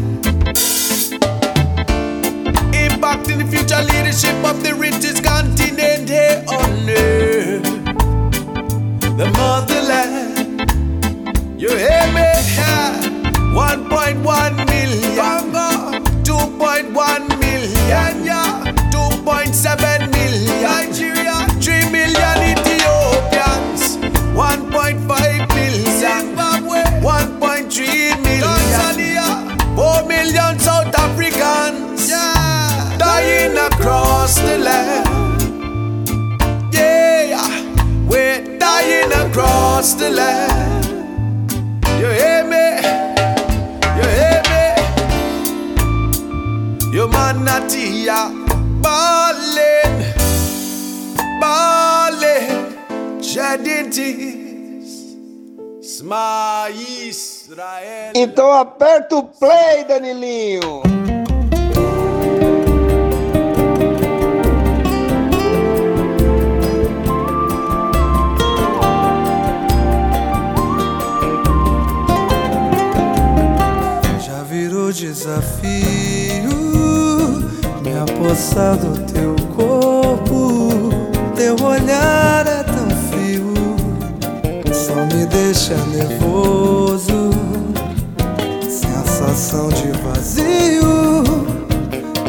Impacting 2.74 3.38
the 3.39 3.48
future 3.50 3.84
leadership 3.84 4.36
of 4.46 4.64
the 4.64 4.74
richest 4.76 5.24
continent 5.24 6.10
here 6.10 6.44
on 6.48 6.89
earth, 6.89 7.64
the 9.18 9.28
motherland. 9.38 10.72
You 11.60 11.70
hear 11.70 12.12
me? 12.14 12.30
1.1 13.54 14.56
million, 14.66 15.54
2.1 16.24 17.39
million, 17.39 18.26
yeah, 18.26 18.64
2.7 18.91 19.93
across 34.24 34.39
the 34.39 34.57
land. 34.57 35.43
Yeah, 36.74 37.43
we're 38.07 38.57
dying 38.57 39.11
across 39.11 39.95
the 39.95 40.11
land. 40.11 40.86
You 41.99 42.07
hear 42.07 42.45
me? 42.45 42.67
You 43.97 44.05
hear 44.19 44.41
me? 44.53 44.65
Your 46.95 47.09
man 47.09 47.43
not 47.43 47.69
here, 47.69 48.30
ballin', 48.82 50.13
ballin', 51.41 52.71
shedding 53.21 53.89
tears. 53.89 55.17
Smile 55.82 56.71
Israel. 56.71 58.13
Então 58.15 58.53
aperta 58.53 59.17
o 59.17 59.24
play, 59.24 59.84
Danilinho. 59.84 61.03
Desafio 74.94 75.74
me 77.82 77.98
apossar 78.00 78.78
do 78.78 78.98
teu 79.12 79.36
corpo. 79.56 80.70
Teu 81.36 81.56
olhar 81.66 82.46
é 82.46 82.64
tão 82.64 82.89
frio, 83.10 83.54
só 84.72 84.96
me 85.16 85.26
deixa 85.26 85.76
nervoso. 85.88 87.32
Sensação 88.62 89.70
de 89.70 89.91
vazio 90.04 91.24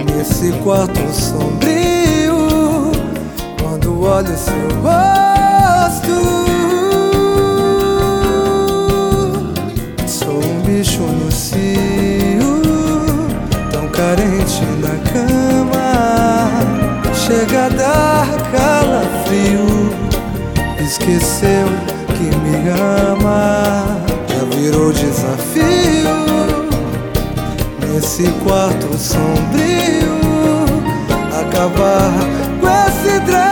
nesse 0.07 0.51
quarto 0.63 1.01
sombrio. 1.13 2.93
Quando 3.63 4.01
olho 4.03 4.37
seu 4.39 4.81
rosto. 4.81 6.44
Chega 17.27 17.65
a 17.65 17.69
dar 17.71 18.27
calafrio, 18.53 19.65
esqueceu 20.79 21.67
que 22.09 22.37
me 22.37 22.69
ama. 22.69 23.97
Já 24.29 24.45
virou 24.55 24.93
desafio 24.93 25.65
nesse 27.81 28.25
quarto 28.45 28.95
sombrio. 28.99 30.21
Acabar 31.41 32.13
com 32.61 32.69
esse 32.69 33.19
drama. 33.21 33.44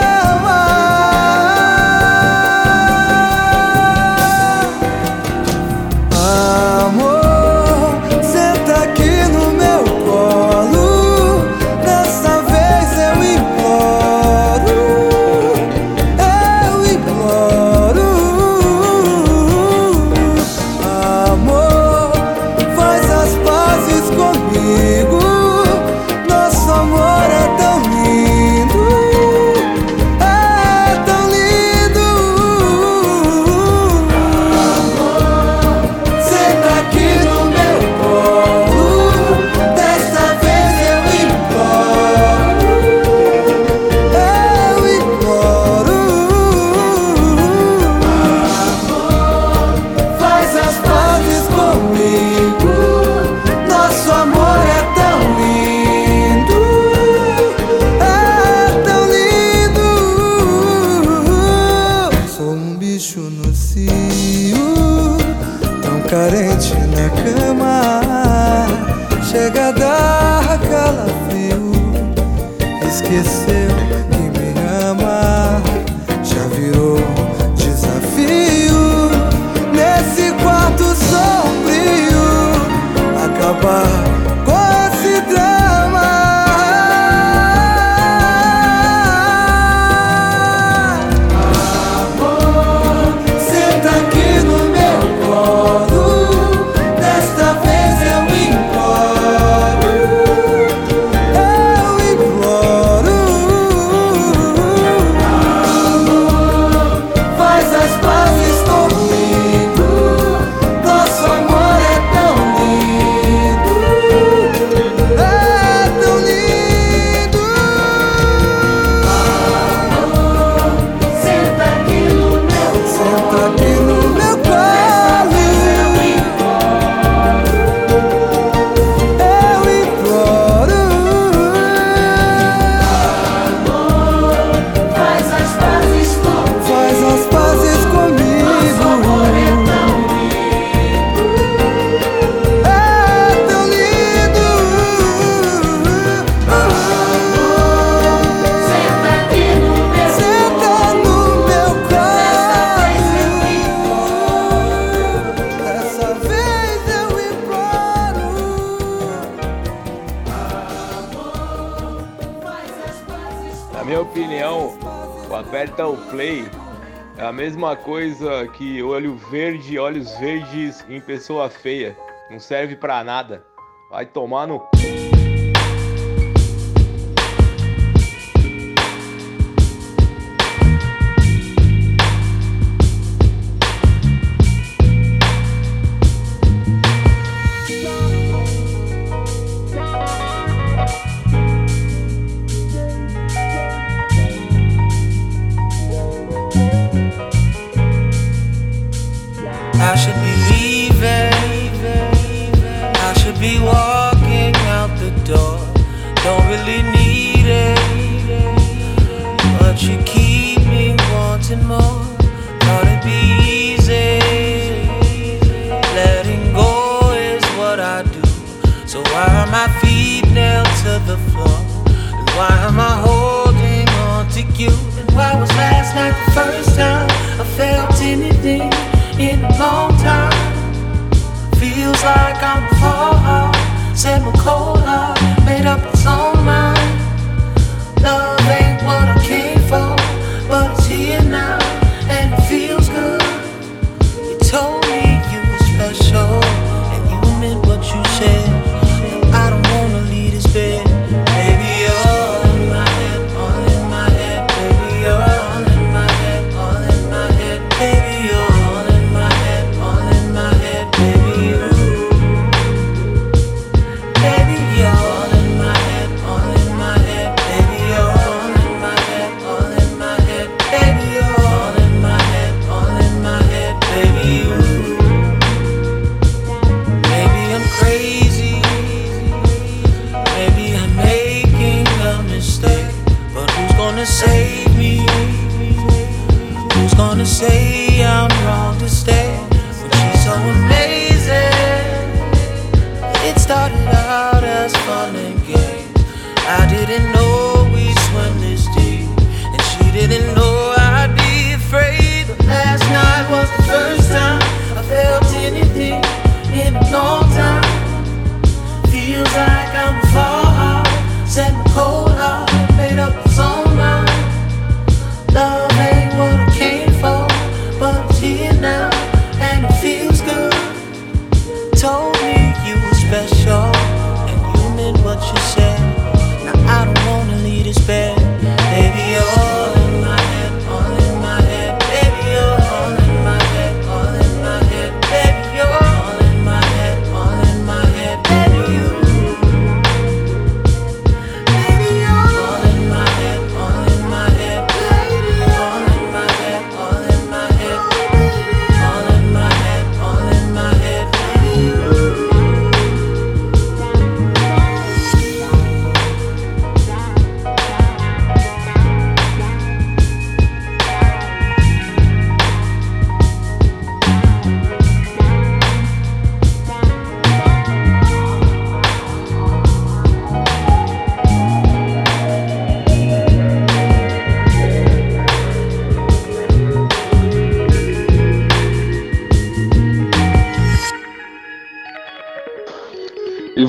mesma 167.63 167.77
coisa 167.77 168.45
que 168.49 168.83
olho 168.83 169.15
verde, 169.15 169.79
olhos 169.79 170.11
verdes 170.17 170.83
em 170.89 170.99
pessoa 170.99 171.49
feia. 171.49 171.95
Não 172.29 172.37
serve 172.37 172.75
para 172.75 173.01
nada. 173.05 173.45
Vai 173.89 174.05
tomar 174.05 174.45
no 174.45 174.59
cu. 174.59 174.92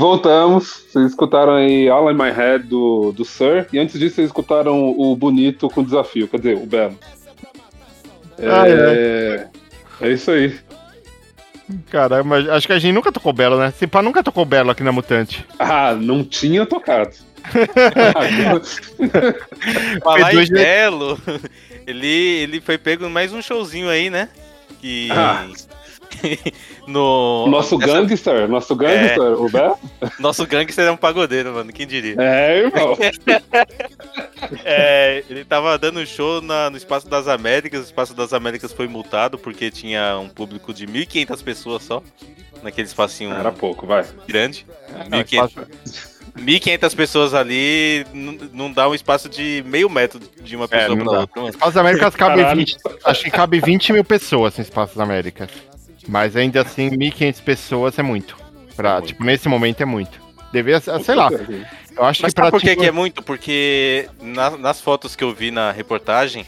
Voltamos. 0.04 0.84
Vocês 0.88 1.06
escutaram 1.10 1.54
aí 1.54 1.88
All 1.88 2.10
in 2.10 2.14
My 2.14 2.30
Head 2.30 2.66
do, 2.66 3.10
do 3.12 3.24
Sir. 3.24 3.66
E 3.72 3.78
antes 3.78 3.98
disso, 3.98 4.16
vocês 4.16 4.26
escutaram 4.26 4.90
o 4.90 5.16
Bonito 5.16 5.70
com 5.70 5.82
Desafio. 5.82 6.28
Quer 6.28 6.36
dizer, 6.36 6.56
o 6.58 6.66
Belo. 6.66 6.98
É, 8.38 8.50
Ah, 8.50 8.68
é. 8.68 9.48
é 10.02 10.12
isso 10.12 10.30
aí. 10.30 10.54
Caramba, 11.90 12.24
mas 12.24 12.46
acho 12.50 12.66
que 12.66 12.74
a 12.74 12.78
gente 12.78 12.92
nunca 12.92 13.10
tocou 13.10 13.32
Belo, 13.32 13.58
né? 13.58 13.70
Se 13.70 13.86
pá, 13.86 14.02
nunca 14.02 14.22
tocou 14.22 14.44
Belo 14.44 14.70
aqui 14.70 14.82
na 14.82 14.92
Mutante. 14.92 15.46
Ah, 15.58 15.94
não 15.94 16.22
tinha 16.22 16.66
tocado. 16.66 17.12
Falar 20.02 20.34
em 20.34 20.46
Belo, 20.50 21.18
ele, 21.86 22.06
ele 22.06 22.60
foi 22.60 22.76
pego 22.76 23.06
em 23.06 23.10
mais 23.10 23.32
um 23.32 23.40
showzinho 23.40 23.88
aí, 23.88 24.10
né? 24.10 24.28
Que. 24.80 25.08
Ah. 25.10 25.46
no. 26.86 27.46
Nosso 27.48 27.78
nessa- 27.78 27.92
gangster, 27.92 28.48
nosso 28.48 28.74
gangster, 28.76 29.20
o 29.40 29.48
Belo. 29.50 29.78
Nosso 30.18 30.46
gangster 30.46 30.86
é 30.86 30.90
um 30.90 30.96
pagodeiro, 30.96 31.52
mano. 31.54 31.72
Quem 31.72 31.86
diria? 31.86 32.16
É, 32.18 32.58
irmão. 32.58 32.96
É, 34.64 35.24
ele 35.30 35.44
tava 35.44 35.78
dando 35.78 36.04
show 36.06 36.40
na- 36.42 36.68
no 36.70 36.76
Espaço 36.76 37.08
das 37.08 37.28
Américas. 37.28 37.80
O 37.80 37.84
Espaço 37.84 38.14
das 38.14 38.32
Américas 38.32 38.72
foi 38.72 38.86
multado 38.86 39.38
porque 39.38 39.70
tinha 39.70 40.18
um 40.18 40.28
público 40.28 40.72
de 40.74 40.86
1.500 40.86 41.42
pessoas 41.42 41.82
só. 41.82 42.02
Naquele 42.62 42.86
espacinho 42.86 43.32
Era 43.32 43.52
pouco, 43.52 43.86
vai. 43.86 44.04
grande. 44.26 44.66
Não, 45.10 45.18
1.500 45.20 46.14
1.500 46.38 46.96
pessoas 46.96 47.32
ali 47.34 48.04
não, 48.52 48.72
dá 48.72 48.88
um 48.88 48.94
espaço 48.94 49.28
de 49.28 49.62
meio 49.66 49.88
metro 49.88 50.18
de 50.42 50.56
uma 50.56 50.64
É, 50.64 50.68
pessoa 50.68 50.96
pra 50.96 51.04
dá. 51.12 51.20
outra. 51.20 51.48
Espaço 51.48 51.72
das 51.72 51.76
Américas 51.76 52.16
cabe 52.16 52.36
Caralho. 52.40 52.58
20. 52.58 52.76
Acho 53.04 53.22
que 53.24 53.30
cabe 53.30 53.60
20 53.60 53.92
mil 53.92 54.04
pessoas 54.04 54.56
no 54.56 54.62
Espaço 54.62 54.96
das 54.96 55.02
Américas. 55.02 55.48
Mas 56.08 56.36
ainda 56.36 56.60
assim, 56.62 56.90
1.500 56.90 57.40
pessoas 57.42 57.98
é 57.98 58.02
muito. 58.02 58.36
Pra, 58.76 59.00
Tipo, 59.00 59.24
nesse 59.24 59.48
momento 59.48 59.80
é 59.82 59.84
muito. 59.84 60.22
Ser, 60.52 60.80
sei 61.04 61.14
lá. 61.14 61.30
Eu 61.96 62.04
acho 62.04 62.22
Mas 62.22 62.32
que 62.32 62.34
pra 62.36 62.44
sabe 62.44 62.50
por 62.50 62.60
que, 62.60 62.68
tipo, 62.70 62.82
que 62.82 62.86
é 62.88 62.92
muito? 62.92 63.22
Porque 63.22 64.08
na- 64.20 64.56
nas 64.56 64.80
fotos 64.80 65.16
que 65.16 65.24
eu 65.24 65.32
vi 65.34 65.50
na 65.50 65.72
reportagem, 65.72 66.44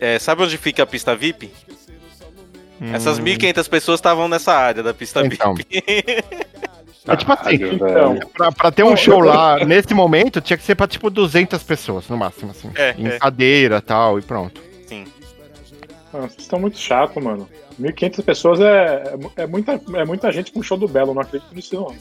é, 0.00 0.18
sabe 0.18 0.42
onde 0.42 0.56
fica 0.56 0.82
a 0.82 0.86
pista 0.86 1.14
VIP? 1.14 1.50
Essas 2.92 3.18
Hum. 3.18 3.22
1.500 3.24 3.68
pessoas 3.68 3.98
estavam 3.98 4.28
nessa 4.28 4.52
área 4.54 4.82
da 4.82 4.94
pista 4.94 5.24
Então. 5.24 5.54
VIP. 5.54 5.82
É 7.10 7.16
tipo 7.16 7.32
assim, 7.32 7.54
Então. 7.72 8.18
pra, 8.36 8.52
pra 8.52 8.70
ter 8.70 8.82
um 8.84 8.94
show 8.94 9.20
lá, 9.20 9.64
nesse 9.64 9.94
momento, 9.94 10.42
tinha 10.42 10.58
que 10.58 10.62
ser 10.62 10.74
pra 10.74 10.86
tipo 10.86 11.08
200 11.08 11.62
pessoas, 11.62 12.06
no 12.06 12.18
máximo, 12.18 12.50
assim. 12.50 12.70
É, 12.74 12.94
em 12.98 13.06
é. 13.06 13.18
cadeira 13.18 13.78
e 13.78 13.80
tal, 13.80 14.18
e 14.18 14.22
pronto. 14.22 14.60
Sim. 14.86 15.06
Ah, 16.12 16.18
vocês 16.18 16.40
estão 16.40 16.60
muito 16.60 16.76
chato, 16.78 17.18
mano. 17.18 17.48
1.500 17.80 18.24
pessoas 18.24 18.60
é, 18.60 19.14
é 19.36 19.42
é 19.42 19.46
muita, 19.46 19.80
é 19.94 20.04
muita 20.04 20.32
gente 20.32 20.50
com 20.52 20.62
show 20.62 20.76
do 20.76 20.88
Belo, 20.88 21.14
não 21.14 21.22
acredito 21.22 21.54
nisso 21.54 21.74
não. 21.76 21.94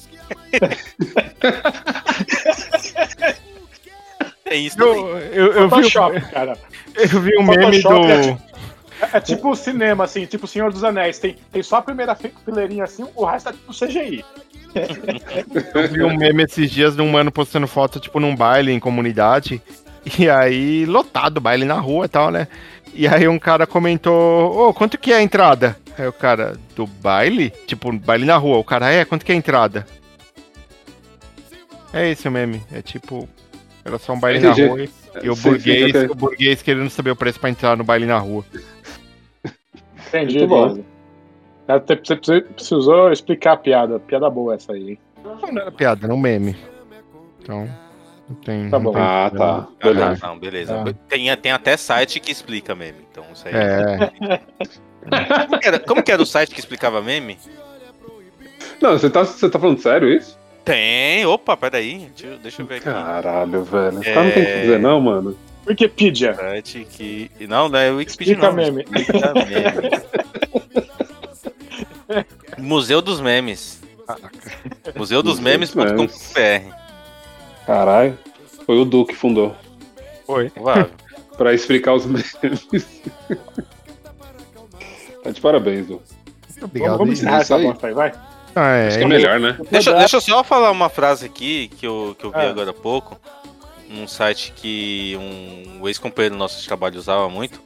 É 4.45 4.55
isso 4.55 4.81
Eu, 4.81 5.17
eu, 5.17 5.53
eu 5.53 5.63
vi, 5.63 5.69
Photoshop, 5.75 6.21
cara. 6.31 6.57
eu 6.95 7.21
vi 7.21 7.37
um 7.37 7.43
meme 7.43 7.81
Photoshop 7.81 8.05
é 8.11 8.17
do. 8.17 8.23
tipo- 8.33 8.47
É, 9.01 9.17
é 9.17 9.19
tipo 9.19 9.55
cinema, 9.55 10.03
assim, 10.05 10.25
tipo 10.25 10.47
Senhor 10.47 10.71
dos 10.71 10.83
Anéis. 10.83 11.19
Tem, 11.19 11.35
tem 11.51 11.61
só 11.61 11.77
a 11.77 11.81
primeira 11.81 12.15
fi- 12.15 12.33
fileirinha 12.45 12.85
assim, 12.85 13.05
o 13.15 13.25
resto 13.25 13.49
é 13.49 13.51
tipo 13.51 13.73
CGI. 13.73 14.25
Eu 15.75 15.87
vi 15.89 16.03
um 16.03 16.15
meme 16.17 16.43
esses 16.43 16.69
dias 16.71 16.95
de 16.95 17.01
um 17.01 17.09
mano 17.09 17.31
postando 17.31 17.67
foto, 17.67 17.99
tipo, 17.99 18.19
num 18.19 18.35
baile 18.35 18.71
em 18.71 18.79
comunidade. 18.79 19.61
E 20.17 20.29
aí, 20.29 20.85
lotado, 20.85 21.41
baile 21.41 21.65
na 21.65 21.79
rua 21.79 22.05
e 22.05 22.09
tal, 22.09 22.31
né? 22.31 22.47
E 22.93 23.07
aí 23.07 23.27
um 23.27 23.37
cara 23.39 23.67
comentou, 23.67 24.69
ô, 24.69 24.73
quanto 24.73 24.97
que 24.97 25.11
é 25.11 25.17
a 25.17 25.21
entrada? 25.21 25.77
Aí 25.97 26.07
o 26.07 26.13
cara, 26.13 26.57
do 26.75 26.85
baile? 26.85 27.49
Tipo, 27.65 27.91
baile 27.91 28.25
na 28.25 28.37
rua. 28.37 28.57
O 28.57 28.63
cara, 28.63 28.91
é, 28.91 29.05
quanto 29.05 29.25
que 29.25 29.31
é 29.31 29.35
a 29.35 29.37
entrada? 29.37 29.85
É 31.93 32.09
esse 32.09 32.27
o 32.27 32.31
meme. 32.31 32.61
É 32.71 32.81
tipo, 32.81 33.27
era 33.83 33.97
só 33.97 34.13
um 34.13 34.19
baile 34.19 34.39
Entendi. 34.39 34.61
na 34.63 34.67
rua 34.69 34.83
e, 34.83 34.89
e 35.23 35.29
o, 35.29 35.35
Sim, 35.35 35.41
sim, 35.41 35.49
burguês, 35.49 36.09
o 36.09 36.15
burguês 36.15 36.61
querendo 36.61 36.89
saber 36.89 37.11
o 37.11 37.15
preço 37.15 37.39
pra 37.39 37.49
entrar 37.49 37.77
no 37.77 37.83
baile 37.83 38.05
na 38.05 38.17
rua. 38.17 38.43
Entendi, 40.07 40.39
Muito 40.39 40.49
bom. 40.49 40.83
Cara, 41.65 41.83
Você 42.03 42.41
precisou 42.41 43.11
explicar 43.11 43.53
a 43.53 43.57
piada. 43.57 43.99
Piada 43.99 44.29
boa 44.29 44.55
essa 44.55 44.73
aí, 44.73 44.91
hein? 44.91 44.99
Não 45.23 45.61
era 45.61 45.71
piada, 45.71 46.05
era 46.05 46.13
um 46.13 46.19
meme. 46.19 46.55
Então, 47.41 47.67
tem. 48.35 48.69
Tá 48.69 48.77
bom. 48.79 48.91
tem 48.93 49.01
Ah, 49.01 49.31
tá. 49.35 49.67
Beleza. 49.83 50.17
Ah, 50.21 50.27
não, 50.27 50.39
beleza. 50.39 50.81
Ah. 50.87 50.93
Tem, 51.07 51.35
tem 51.37 51.51
até 51.51 51.75
site 51.77 52.19
que 52.19 52.31
explica 52.31 52.75
meme. 52.75 52.99
Então, 53.11 53.23
isso 53.33 53.47
aí. 53.47 53.53
É. 53.55 54.39
Como, 55.47 55.59
que 55.59 55.67
era, 55.67 55.79
como 55.79 56.03
que 56.03 56.11
era 56.11 56.21
o 56.21 56.25
site 56.25 56.53
que 56.53 56.59
explicava 56.59 57.01
meme? 57.01 57.37
Não, 58.81 58.91
você 58.91 59.09
tá, 59.09 59.23
você 59.23 59.49
tá 59.49 59.57
falando 59.57 59.79
sério 59.81 60.09
isso? 60.11 60.37
Tem. 60.65 61.25
Opa, 61.25 61.55
peraí. 61.55 62.09
Deixa, 62.13 62.33
eu- 62.33 62.37
deixa 62.39 62.61
eu 62.61 62.65
ver 62.65 62.75
aqui. 62.75 62.83
Caralho, 62.85 63.63
velho. 63.63 64.01
Esse 64.01 64.13
cara 64.13 64.23
não 64.25 64.31
tem 64.31 64.43
o 64.43 64.45
que 64.45 64.51
É. 64.51 64.61
dizer, 64.61 64.79
não, 64.79 64.99
mano. 64.99 65.37
Wikipedia. 65.65 66.33
Site 66.35 66.85
que. 66.91 67.31
Não, 67.47 67.69
não 67.69 67.79
é 67.79 67.89
o 67.89 67.95
Wikipedia. 67.97 68.33
Explica 68.33 68.47
não, 68.49 68.53
meme. 68.57 68.85
Explica 68.93 69.33
meme. 69.33 70.07
Museu 72.57 73.01
dos 73.01 73.19
Memes. 73.21 73.81
Museu 74.95 75.21
dos 75.23 75.39
Museu 75.39 75.63
dos 75.63 75.73
Memes.com.br. 75.73 76.86
Caralho. 77.67 78.17
Foi 78.65 78.79
o 78.79 78.85
Du 78.85 79.05
que 79.05 79.13
fundou. 79.15 79.55
Foi. 80.25 80.49
Provável. 80.49 80.89
Pra 81.37 81.53
explicar 81.53 81.93
os 81.93 82.05
memes. 82.07 82.33
tá 85.23 85.29
de 85.31 85.39
parabéns, 85.41 85.85
Du. 85.85 86.01
Obrigado. 86.63 86.97
Vamos, 86.97 86.97
vamos 86.97 87.19
encerrar 87.19 87.41
isso 87.43 87.53
essa 87.53 87.55
aí. 87.57 87.63
bosta 87.63 87.87
aí, 87.87 87.93
vai. 87.93 88.11
Ah, 88.55 88.69
é. 88.75 88.87
Acho 88.87 88.97
que 88.97 89.03
é 89.03 89.07
melhor, 89.07 89.39
né? 89.39 89.55
Deixa, 89.69 89.93
deixa 89.93 90.17
eu 90.17 90.21
só 90.21 90.43
falar 90.43 90.71
uma 90.71 90.89
frase 90.89 91.27
aqui 91.27 91.67
que 91.77 91.85
eu, 91.85 92.15
que 92.17 92.25
eu 92.25 92.31
vi 92.31 92.37
Ah. 92.39 92.49
agora 92.49 92.71
há 92.71 92.73
pouco. 92.73 93.19
Um 93.91 94.07
site 94.07 94.51
que 94.55 95.15
um 95.79 95.87
ex-companheiro 95.87 96.35
nosso 96.35 96.59
de 96.59 96.67
trabalho 96.67 96.97
usava 96.97 97.29
muito. 97.29 97.61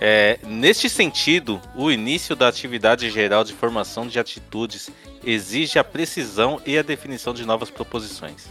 É, 0.00 0.38
neste 0.46 0.88
sentido, 0.88 1.60
o 1.74 1.90
início 1.90 2.36
da 2.36 2.46
atividade 2.48 3.10
geral 3.10 3.42
de 3.42 3.52
formação 3.54 4.06
de 4.06 4.18
atitudes 4.20 4.88
exige 5.24 5.78
a 5.80 5.84
precisão 5.84 6.60
e 6.64 6.78
a 6.78 6.82
definição 6.82 7.34
de 7.34 7.44
novas 7.44 7.70
proposições. 7.70 8.48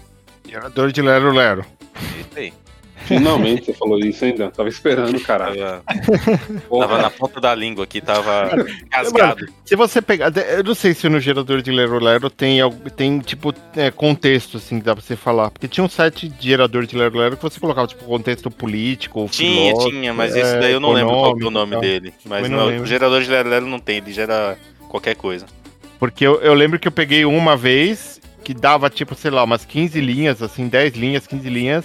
Gerador 0.47 0.91
de 0.91 1.01
Lero 1.01 1.31
Lero. 1.31 1.65
Isso 2.19 2.37
aí. 2.37 2.53
Finalmente 3.05 3.65
você 3.65 3.73
falou 3.73 3.99
isso 3.99 4.25
ainda. 4.25 4.49
Tava 4.49 4.67
esperando, 4.67 5.19
caralho. 5.19 5.59
Tava, 5.59 5.83
tava 6.79 7.01
na 7.01 7.09
ponta 7.09 7.39
da 7.39 7.53
língua 7.53 7.83
aqui, 7.83 8.01
tava 8.01 8.49
rasgado. 8.91 9.45
Se 9.63 9.75
você 9.75 10.01
pegar. 10.01 10.31
Eu 10.35 10.63
não 10.63 10.73
sei 10.73 10.93
se 10.93 11.07
no 11.07 11.19
gerador 11.19 11.61
de 11.61 11.71
Lero 11.71 12.03
Lero 12.03 12.29
tem, 12.29 12.59
tem 12.95 13.19
tipo, 13.19 13.53
é, 13.75 13.91
contexto, 13.91 14.57
assim, 14.57 14.79
que 14.79 14.85
dá 14.85 14.95
pra 14.95 15.03
você 15.03 15.15
falar. 15.15 15.51
Porque 15.51 15.67
tinha 15.67 15.83
um 15.83 15.89
site 15.89 16.27
de 16.27 16.49
gerador 16.49 16.85
de 16.85 16.97
Lero 16.97 17.17
Lero 17.17 17.37
que 17.37 17.43
você 17.43 17.59
colocava, 17.59 17.87
tipo, 17.87 18.03
contexto 18.05 18.49
político, 18.49 19.27
Tinha, 19.31 19.69
filósofo, 19.69 19.89
tinha, 19.91 20.13
mas 20.13 20.35
é, 20.35 20.41
esse 20.41 20.59
daí 20.59 20.73
eu 20.73 20.79
não 20.79 20.91
lembro 20.91 21.13
qual 21.13 21.35
que 21.35 21.43
é 21.43 21.47
o 21.47 21.51
nome 21.51 21.79
dele. 21.79 22.13
Mas 22.25 22.49
não 22.49 22.71
não, 22.71 22.81
o 22.81 22.85
gerador 22.85 23.21
de 23.21 23.29
Lero 23.29 23.49
Lero 23.49 23.65
não 23.67 23.79
tem, 23.79 23.97
ele 23.97 24.11
gera 24.11 24.57
qualquer 24.89 25.15
coisa. 25.15 25.45
Porque 25.99 26.25
eu, 26.25 26.41
eu 26.41 26.53
lembro 26.53 26.79
que 26.79 26.87
eu 26.87 26.91
peguei 26.91 27.23
uma 27.23 27.55
vez 27.55 28.19
que 28.45 28.53
dava, 28.53 28.91
tipo, 28.91 29.15
sei 29.15 29.31
lá, 29.31 29.43
umas 29.43 29.65
15 29.65 29.99
linhas, 29.99 30.43
assim, 30.43 30.67
10 30.67 30.93
linhas, 30.93 31.25
15 31.25 31.49
linhas. 31.49 31.83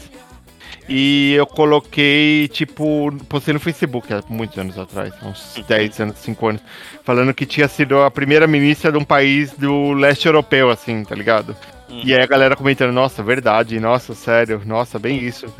E 0.86 1.32
eu 1.32 1.46
coloquei, 1.46 2.48
tipo, 2.48 3.10
postei 3.28 3.54
no 3.54 3.60
Facebook 3.60 4.12
há 4.12 4.22
muitos 4.28 4.58
anos 4.58 4.78
atrás, 4.78 5.14
uns 5.22 5.54
10 5.66 6.00
anos, 6.00 6.18
5 6.18 6.46
anos, 6.48 6.62
falando 7.02 7.32
que 7.32 7.46
tinha 7.46 7.66
sido 7.66 8.02
a 8.02 8.10
primeira 8.10 8.46
ministra 8.46 8.92
de 8.92 8.98
um 8.98 9.04
país 9.04 9.52
do 9.52 9.92
leste 9.92 10.26
europeu, 10.26 10.68
assim, 10.68 11.02
tá 11.02 11.14
ligado? 11.14 11.56
E 11.88 12.14
aí 12.14 12.22
a 12.22 12.26
galera 12.26 12.54
comentando, 12.54 12.92
nossa, 12.92 13.22
verdade, 13.22 13.80
nossa, 13.80 14.14
sério, 14.14 14.60
nossa, 14.64 14.98
bem 14.98 15.18
isso. 15.24 15.46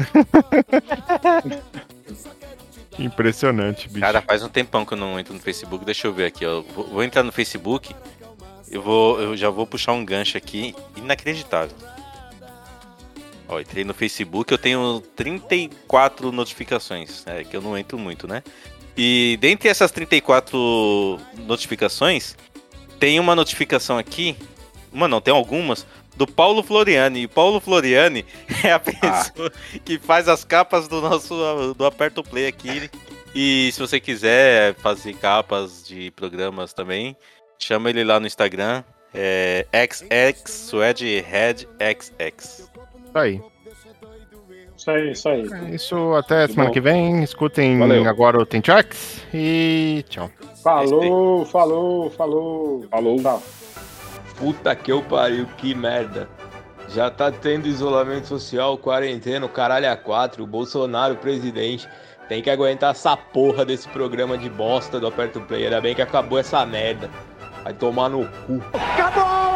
Impressionante, 2.98 3.88
bicho. 3.88 4.00
Cara, 4.00 4.20
faz 4.20 4.42
um 4.42 4.48
tempão 4.48 4.84
que 4.84 4.92
eu 4.92 4.98
não 4.98 5.18
entro 5.18 5.32
no 5.32 5.40
Facebook. 5.40 5.84
Deixa 5.84 6.06
eu 6.06 6.12
ver 6.12 6.26
aqui, 6.26 6.44
ó. 6.44 6.60
Vou 6.60 7.02
entrar 7.02 7.22
no 7.22 7.32
Facebook. 7.32 7.94
Eu 8.70 8.82
vou, 8.82 9.20
eu 9.20 9.36
já 9.36 9.50
vou 9.50 9.66
puxar 9.66 9.92
um 9.92 10.04
gancho 10.04 10.36
aqui 10.36 10.74
inacreditável. 10.96 11.76
Ó, 13.48 13.58
entrei 13.58 13.82
no 13.84 13.92
Facebook, 13.92 14.52
eu 14.52 14.58
tenho 14.58 15.02
34 15.16 16.30
notificações, 16.30 17.26
é, 17.26 17.42
que 17.42 17.56
eu 17.56 17.60
não 17.60 17.76
entro 17.76 17.98
muito, 17.98 18.28
né? 18.28 18.44
E 18.96 19.36
dentre 19.40 19.68
essas 19.68 19.90
34 19.90 21.18
notificações, 21.38 22.36
tem 23.00 23.18
uma 23.18 23.34
notificação 23.34 23.98
aqui, 23.98 24.36
uma 24.92 25.08
não, 25.08 25.20
tem 25.20 25.34
algumas, 25.34 25.84
do 26.16 26.26
Paulo 26.26 26.62
Floriani. 26.62 27.22
E 27.22 27.28
Paulo 27.28 27.60
Floriani 27.60 28.24
é 28.62 28.72
a 28.72 28.78
pessoa 28.78 29.50
que 29.84 29.98
faz 29.98 30.28
as 30.28 30.44
capas 30.44 30.86
do 30.86 31.00
nosso 31.00 31.74
do 31.74 31.84
Aperto 31.84 32.22
Play 32.22 32.46
aqui. 32.46 32.90
E 33.34 33.70
se 33.72 33.80
você 33.80 33.98
quiser 33.98 34.74
fazer 34.74 35.14
capas 35.14 35.82
de 35.86 36.10
programas 36.12 36.72
também, 36.72 37.16
chama 37.66 37.90
ele 37.90 38.04
lá 38.04 38.18
no 38.20 38.26
Instagram, 38.26 38.82
é 39.14 39.66
XXSwedHeadXX. 39.72 42.70
Tá 43.12 43.20
aí. 43.22 43.40
Isso 44.76 44.90
aí, 44.90 45.12
isso 45.12 45.28
aí. 45.28 45.46
É 45.52 45.74
Isso 45.74 46.14
até 46.14 46.46
semana 46.48 46.68
bom. 46.68 46.72
que 46.72 46.80
vem. 46.80 47.22
Escutem 47.22 47.78
Valeu. 47.78 48.08
agora 48.08 48.38
o 48.38 48.46
Tem 48.46 48.62
Tracks 48.62 49.22
e 49.34 50.02
tchau. 50.08 50.30
Falou, 50.62 51.44
falou, 51.44 52.10
falou. 52.10 52.86
Falou. 52.90 53.20
Tchau. 53.20 53.42
Puta 54.38 54.74
que 54.74 54.90
eu 54.90 55.02
pariu, 55.02 55.46
que 55.58 55.74
merda. 55.74 56.26
Já 56.88 57.10
tá 57.10 57.30
tendo 57.30 57.68
isolamento 57.68 58.26
social, 58.26 58.78
quarentena, 58.78 59.44
o 59.44 59.50
caralho 59.50 59.90
a 59.90 59.96
quatro, 59.96 60.44
o 60.44 60.46
Bolsonaro 60.46 61.14
presidente. 61.16 61.86
Tem 62.26 62.40
que 62.40 62.48
aguentar 62.48 62.92
essa 62.92 63.14
porra 63.16 63.66
desse 63.66 63.86
programa 63.88 64.38
de 64.38 64.48
bosta 64.48 64.98
do 64.98 65.06
Aperto 65.08 65.40
Play. 65.42 65.64
Ainda 65.64 65.80
bem 65.80 65.94
que 65.94 66.00
acabou 66.02 66.38
essa 66.38 66.64
merda. 66.64 67.10
Vai 67.64 67.74
tomar 67.74 68.08
no 68.08 68.26
cu. 68.46 68.62
Acabou! 68.72 69.49